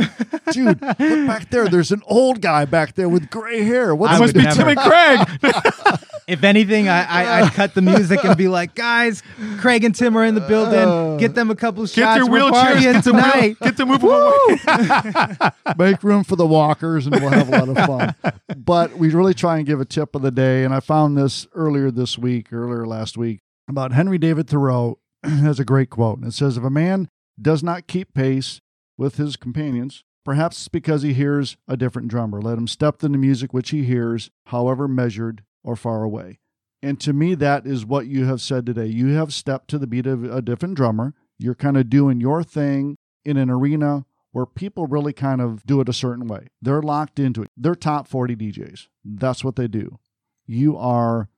dude, 0.53 0.83
look 0.83 1.27
back 1.27 1.49
there. 1.49 1.69
There's 1.69 1.91
an 1.91 2.03
old 2.05 2.43
guy 2.43 2.67
back 2.67 2.97
there 2.97 3.09
with 3.09 3.31
gray 3.31 3.63
hair. 3.63 3.95
What's 3.95 4.13
I 4.13 4.19
must 4.19 4.35
be 4.35 4.43
never. 4.43 4.57
Tim 4.57 4.69
and 4.69 4.79
Craig. 4.79 5.99
If 6.27 6.45
anything, 6.45 6.89
I, 6.89 7.03
I 7.05 7.41
I'd 7.43 7.53
ck 7.53 7.75
the 7.75 7.83
music 7.83 8.25
and 8.25 8.37
be 8.37 8.49
like, 8.49 8.75
guys, 8.75 9.23
Craig 9.59 9.85
and 9.85 9.95
Tim 9.95 10.17
are 10.17 10.25
in 10.25 10.35
the 10.35 10.41
building. 10.41 11.17
Get 11.19 11.35
them 11.35 11.51
a 11.51 11.57
couple 11.57 11.85
Get 11.85 11.91
shots. 11.91 12.21
their 12.21 12.31
We're 12.31 12.51
wheelchairs. 12.51 12.81
Get 12.81 13.05
them, 13.05 13.17
wheel, 13.17 13.25
tonight. 13.25 13.57
get 13.61 13.77
them 13.77 13.89
move 13.89 14.03
away. 14.03 15.51
Make 15.79 16.03
room 16.03 16.25
for 16.25 16.37
the 16.37 16.47
walkers 16.47 17.07
and 17.07 17.21
we'll 17.21 17.31
have 17.31 17.49
a 17.49 17.65
lot 17.65 17.69
of 17.69 17.87
fun. 17.87 18.35
But 18.57 18.97
we 18.97 19.11
really 19.11 19.35
try 19.35 19.59
and 19.59 19.67
give 19.67 19.81
a 19.81 19.85
tip 19.85 20.15
of 20.15 20.23
the 20.23 20.31
day. 20.31 20.65
And 20.65 20.75
I 20.75 20.81
found 20.81 21.17
this 21.17 21.47
earlier 21.55 21.91
this 21.91 22.19
week, 22.19 22.53
earlier 22.53 22.87
last 22.87 23.17
week, 23.17 23.41
about 23.69 23.93
Henry 23.93 24.19
David 24.19 24.49
Thoreau 24.49 24.99
has 25.23 25.61
a 25.61 25.65
great 25.65 25.91
quote. 25.91 26.19
And 26.19 26.27
it 26.29 26.33
says, 26.33 26.57
If 26.57 26.65
a 26.65 26.71
man 26.71 27.09
does 27.41 27.63
not 27.63 27.87
keep 27.87 28.15
pace 28.15 28.61
with 28.99 29.17
his 29.17 29.37
companions, 29.37 30.05
perhaps 30.25 30.59
it's 30.59 30.69
because 30.69 31.03
he 31.03 31.15
hears 31.15 31.57
a 31.69 31.77
different 31.77 32.09
drummer. 32.09 32.41
Let 32.43 32.59
him 32.59 32.69
step 32.69 33.03
in 33.03 33.13
the 33.13 33.19
music 33.19 33.53
which 33.53 33.71
he 33.71 33.85
hears, 33.85 34.31
however 34.47 34.87
measured 34.89 35.43
or 35.63 35.77
far 35.77 36.03
away. 36.03 36.39
And 36.83 36.99
to 37.01 37.13
me, 37.13 37.35
that 37.35 37.67
is 37.67 37.85
what 37.85 38.07
you 38.07 38.25
have 38.25 38.41
said 38.41 38.65
today. 38.67 38.87
You 38.87 39.09
have 39.15 39.35
stepped 39.35 39.69
to 39.69 39.79
the 39.79 39.87
beat 39.87 40.07
of 40.07 40.25
a 40.25 40.41
different 40.41 40.77
drummer. 40.77 41.15
You're 41.39 41.55
kind 41.55 41.77
of 41.77 41.91
doing 41.91 42.21
your 42.21 42.43
thing 42.43 42.97
in 43.25 43.37
an 43.37 43.51
arena 43.51 44.07
where 44.33 44.47
people 44.47 44.87
really 44.87 45.13
kind 45.13 45.41
of 45.41 45.65
do 45.67 45.81
it 45.81 45.89
a 45.89 45.93
certain 45.93 46.27
way. 46.27 46.47
They're 46.63 46.81
locked 46.83 47.19
into 47.19 47.43
it. 47.43 47.51
They're 47.57 47.75
top 47.75 48.07
40 48.09 48.37
DJs. 48.37 48.87
That's 49.05 49.45
what 49.45 49.57
they 49.57 49.67
do. 49.69 49.99
You 50.47 50.77
are, 50.79 51.29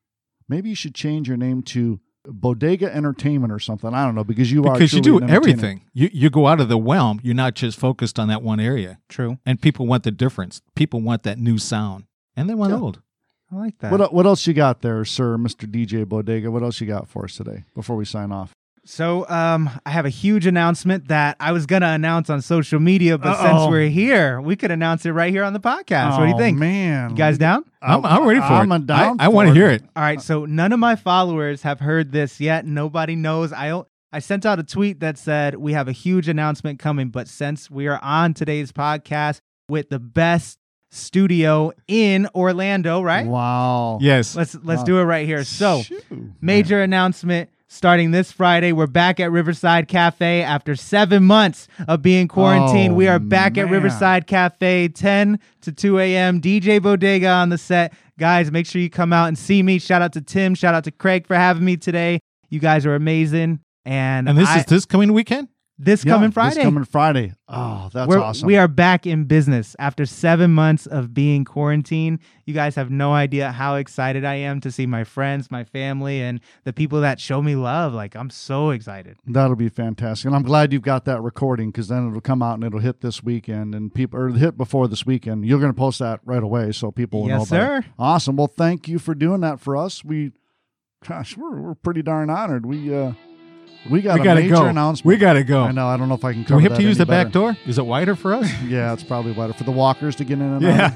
maybe 0.49 0.69
you 0.69 0.75
should 0.75 0.95
change 0.95 1.27
your 1.27 1.37
name 1.37 1.63
to 1.65 2.01
Bodega 2.25 2.95
Entertainment 2.95 3.53
or 3.53 3.59
something. 3.59 3.93
I 3.95 4.05
don't 4.05 4.15
know, 4.15 4.23
because 4.25 4.53
you 4.53 4.65
are. 4.65 4.75
because 4.75 4.93
you 4.93 5.01
do 5.01 5.21
everything. 5.23 5.83
You 5.93 6.09
you 6.13 6.31
go 6.31 6.47
out 6.47 6.61
of 6.61 6.69
the 6.69 6.79
realm. 6.79 7.19
You're 7.25 7.35
not 7.35 7.55
just 7.55 7.77
focused 7.79 8.17
on 8.19 8.29
that 8.29 8.43
one 8.43 8.61
area. 8.61 9.01
True. 9.09 9.39
And 9.45 9.61
people 9.61 9.89
want 9.89 10.05
the 10.05 10.13
difference. 10.13 10.63
People 10.77 11.01
want 11.01 11.25
that 11.25 11.39
new 11.39 11.59
sound. 11.59 12.05
And 12.37 12.49
they 12.49 12.55
want 12.55 12.73
Yeah. 12.73 12.79
old. 12.79 13.03
I 13.53 13.57
like 13.57 13.79
that. 13.81 13.93
What, 13.93 14.15
what 14.15 14.27
else 14.27 14.47
you 14.47 14.55
got 14.55 14.81
there, 14.81 15.05
sir, 15.05 15.37
Mr. 15.37 15.71
DJ 15.71 16.07
Bodega? 16.09 16.51
What 16.51 16.62
else 16.62 16.81
you 16.81 16.87
got 16.87 17.09
for 17.09 17.25
us 17.25 17.37
today 17.37 17.65
before 17.75 17.97
we 17.97 18.05
sign 18.05 18.33
off? 18.33 18.53
So, 18.85 19.29
um, 19.29 19.71
I 19.87 19.91
have 19.91 20.07
a 20.07 20.11
huge 20.11 20.45
announcement 20.45 21.07
that 21.07 21.37
I 21.38 21.53
was 21.53 21.67
gonna 21.67 21.87
announce 21.91 22.29
on 22.31 22.43
social 22.43 22.81
media, 22.81 23.17
but 23.17 23.37
Uh-oh. 23.37 23.43
since 23.61 23.71
we're 23.71 23.88
here, 23.91 24.41
we 24.41 24.57
could 24.57 24.73
announce 24.73 25.07
it 25.07 25.12
right 25.12 25.31
here 25.33 25.45
on 25.45 25.53
the 25.53 25.61
podcast. 25.61 26.19
what 26.19 26.25
do 26.25 26.29
you 26.31 26.35
Oh, 26.35 26.38
think? 26.38 26.59
man? 26.59 27.11
You 27.11 27.17
guys 27.17 27.38
down? 27.38 27.65
I'm, 27.81 28.05
I'm 28.05 28.27
ready 28.27 28.41
for 28.41 28.47
I'm 28.47 28.73
it. 28.73 28.87
down 28.87 29.21
I, 29.21 29.27
I 29.27 29.29
want 29.29 29.49
to 29.49 29.55
hear 29.55 29.71
it. 29.71 29.83
All 29.95 30.03
right. 30.03 30.21
So 30.21 30.47
none 30.47 30.73
of 30.73 30.81
my 30.81 30.97
followers 30.97 31.62
have 31.62 31.79
heard 31.79 32.11
this 32.11 32.41
yet. 32.41 32.67
Nobody 32.67 33.15
knows. 33.15 33.53
I 33.53 33.83
I 34.12 34.19
sent 34.19 34.45
out 34.45 34.59
a 34.59 34.65
tweet 34.65 34.99
that 34.99 35.17
said 35.17 35.55
we 35.57 35.75
have 35.75 35.87
a 35.87 35.93
huge 35.93 36.29
announcement 36.29 36.81
coming, 36.81 37.11
but 37.11 37.29
since 37.29 37.71
we 37.71 37.87
are 37.87 38.01
on 38.03 38.35
today's 38.35 38.73
podcast 38.73 39.41
with 39.69 39.91
the 39.91 40.01
best 40.01 40.59
studio 40.92 41.72
in 41.88 42.28
Orlando, 42.35 43.02
right? 43.02 43.26
Wow. 43.26 43.98
Yes. 44.00 44.37
Let's 44.37 44.55
let's 44.62 44.81
Wow. 44.81 44.85
do 44.85 44.98
it 44.98 45.05
right 45.05 45.26
here. 45.26 45.42
So. 45.44 45.83
Shoo. 45.83 46.33
Major 46.40 46.83
announcement 46.83 47.48
starting 47.68 48.11
this 48.11 48.31
Friday. 48.31 48.72
We're 48.72 48.87
back 48.87 49.18
at 49.18 49.31
Riverside 49.33 49.88
Cafe 49.88 50.42
after 50.42 50.76
seven 50.76 51.24
months 51.24 51.66
of 51.88 52.02
being 52.02 52.28
quarantined. 52.28 52.92
Oh, 52.92 52.96
we 52.96 53.09
are 53.09 53.18
back 53.18 53.57
at. 53.57 53.70
Riverside 53.70 54.26
Cafe, 54.26 54.88
10 54.88 55.38
to 55.62 55.72
2 55.72 55.98
a.m. 55.98 56.40
DJ 56.40 56.81
Bodega 56.83 57.28
on 57.28 57.48
the 57.48 57.57
set. 57.59 57.94
Guys, 58.18 58.52
make 58.52 58.66
sure 58.66 58.83
you 58.83 58.90
come 58.90 59.12
out 59.12 59.28
and 59.28 59.38
see 59.38 59.62
me. 59.62 59.78
Shout 59.78 60.02
out 60.02 60.12
to 60.12 60.20
Tim. 60.20 60.55
Shout 60.55 60.74
out 60.74 60.85
to 60.85 60.90
Craig 60.90 61.26
for 61.26 61.35
having 61.35 61.64
me 61.64 61.78
today. 61.78 62.20
You 62.50 62.61
guys 62.61 62.85
are 62.85 62.94
amazing. 62.94 63.61
And, 63.87 64.28
And 64.28 64.37
this 64.38 64.48
I- 64.48 64.59
is 64.59 64.64
this 64.66 64.85
coming 64.85 65.12
weekend? 65.14 65.48
This 65.85 66.05
Yeah, 66.05 66.12
coming 66.14 66.31
Friday. 66.31 66.55
this 66.57 66.64
coming 66.64 66.85
Friday. 66.85 67.33
Oh, 67.49 67.90
that's 67.92 68.09
We're- 68.09 68.23
awesome. 68.23 68.47
We 68.47 68.57
are 68.57 68.68
back 68.68 69.07
in 69.07 69.25
business 69.25 69.75
after 69.79 70.07
seven 70.07 70.53
months 70.53 70.87
of 70.87 71.12
being 71.12 71.45
quarantined. 71.45 72.21
You 72.47 72.55
guys 72.55 72.77
have 72.77 72.90
no 72.90 73.12
idea 73.12 73.51
how 73.53 73.75
excited 73.75 74.25
I 74.25 74.35
am 74.37 74.61
to 74.61 74.71
see 74.71 74.87
my 74.87 75.03
friends, 75.05 75.51
my 75.51 75.64
family, 75.64 76.21
and 76.23 76.40
the 76.64 76.73
people 76.73 77.01
that 77.01 77.18
show 77.21 77.42
me 77.42 77.57
love. 77.57 77.92
Like, 77.95 78.14
I'm 78.14 78.31
so 78.31 78.71
excited. 78.71 79.16
That'll 79.27 79.57
be 79.57 79.68
fantastic, 79.68 80.27
and 80.27 80.37
I'm 80.37 80.42
glad 80.45 80.73
you've 80.73 80.83
got 80.83 81.05
that 81.07 81.21
recording 81.21 81.71
because 81.71 81.88
then 81.88 82.07
it'll 82.09 82.21
come 82.21 82.42
out 82.42 82.55
and 82.55 82.64
it'll 82.64 82.79
hit 82.81 83.01
this 83.01 83.23
weekend, 83.23 83.75
and 83.75 83.92
people 83.92 84.18
or 84.21 84.29
hit 84.31 84.57
before 84.57 84.87
this 84.88 85.05
weekend. 85.05 85.45
You're 85.47 85.61
going 85.61 85.73
to 85.73 85.79
post 85.79 85.99
that 85.99 86.21
right 86.25 86.42
away, 86.42 86.73
so 86.73 86.90
people 86.92 87.23
will 87.23 87.29
Yes, 87.29 87.51
know. 87.51 87.57
about 87.59 87.79
it. 87.79 87.83
sir. 87.85 87.90
Awesome. 87.99 88.37
Well, 88.37 88.47
thank 88.47 88.87
you 88.88 88.99
for 88.99 89.14
doing 89.14 89.40
that 89.40 89.59
for 89.61 89.77
us. 89.77 90.05
We, 90.05 90.33
gosh, 91.07 91.37
we're 91.37 91.61
we're 91.61 91.75
pretty 91.75 92.03
darn 92.03 92.31
honored. 92.31 92.64
We 92.66 92.95
uh, 92.95 93.12
we 93.90 94.01
got 94.03 94.14
we 94.14 94.21
a 94.21 94.25
gotta 94.25 94.40
major 94.40 94.55
go. 94.55 94.66
announcement. 94.66 95.07
We 95.07 95.16
gotta 95.16 95.45
go. 95.45 95.61
I 95.62 95.73
know. 95.73 95.88
I 95.88 95.97
don't 95.97 96.09
know 96.09 96.14
if 96.14 96.25
I 96.25 96.33
can. 96.33 96.42
Do 96.45 96.57
we 96.57 96.62
have 96.64 96.73
that 96.73 96.77
to 96.79 96.83
use 96.83 96.97
any 96.99 97.05
the 97.05 97.11
back 97.11 97.31
door? 97.33 97.57
Is 97.66 97.79
it 97.79 97.87
wider 97.87 98.14
for 98.16 98.33
us? 98.35 98.51
Yeah, 98.66 98.92
it's 98.92 99.03
probably 99.03 99.33
wider 99.33 99.53
for 99.53 99.64
the 99.64 99.73
walkers 99.73 100.16
to 100.16 100.25
get 100.25 100.35
in 100.38 100.42
and 100.53 100.62
Yeah. 100.62 100.87
out. 100.87 100.92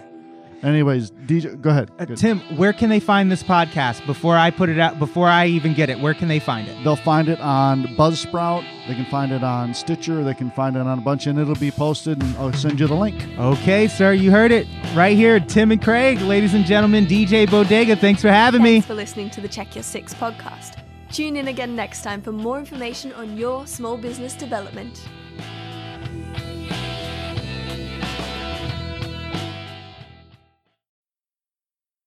Anyways, 0.62 1.10
DJ, 1.26 1.60
go 1.60 1.68
ahead. 1.70 1.90
Uh, 1.98 2.06
Tim, 2.06 2.40
where 2.56 2.72
can 2.72 2.88
they 2.88 2.98
find 2.98 3.30
this 3.30 3.42
podcast 3.42 4.04
before 4.06 4.36
I 4.36 4.50
put 4.50 4.70
it 4.70 4.80
out? 4.80 4.98
Before 4.98 5.28
I 5.28 5.46
even 5.46 5.74
get 5.74 5.90
it, 5.90 6.00
where 6.00 6.14
can 6.14 6.28
they 6.28 6.38
find 6.38 6.66
it? 6.66 6.82
They'll 6.82 6.96
find 6.96 7.28
it 7.28 7.38
on 7.40 7.84
Buzzsprout. 7.88 8.64
They 8.88 8.94
can 8.94 9.04
find 9.04 9.32
it 9.32 9.44
on 9.44 9.74
Stitcher. 9.74 10.24
They 10.24 10.32
can 10.32 10.50
find 10.50 10.74
it 10.74 10.80
on 10.80 10.98
a 10.98 11.02
bunch, 11.02 11.26
and 11.26 11.38
it'll 11.38 11.54
be 11.56 11.70
posted. 11.70 12.20
And 12.22 12.36
I'll 12.38 12.52
send 12.54 12.80
you 12.80 12.86
the 12.86 12.94
link. 12.94 13.26
Okay, 13.38 13.86
sir, 13.86 14.14
you 14.14 14.30
heard 14.30 14.50
it 14.50 14.66
right 14.94 15.14
here. 15.14 15.38
Tim 15.40 15.70
and 15.72 15.80
Craig, 15.82 16.20
ladies 16.22 16.54
and 16.54 16.64
gentlemen, 16.64 17.06
DJ 17.06 17.48
Bodega. 17.48 17.94
Thanks 17.94 18.22
for 18.22 18.30
having 18.30 18.62
me. 18.62 18.76
Thanks 18.76 18.86
for 18.86 18.94
listening 18.94 19.28
to 19.30 19.42
the 19.42 19.48
Check 19.48 19.74
Your 19.76 19.84
Six 19.84 20.14
podcast. 20.14 20.85
Tune 21.12 21.36
in 21.36 21.48
again 21.48 21.76
next 21.76 22.02
time 22.02 22.20
for 22.20 22.32
more 22.32 22.58
information 22.58 23.12
on 23.12 23.36
your 23.36 23.66
small 23.66 23.96
business 23.96 24.34
development. 24.34 25.08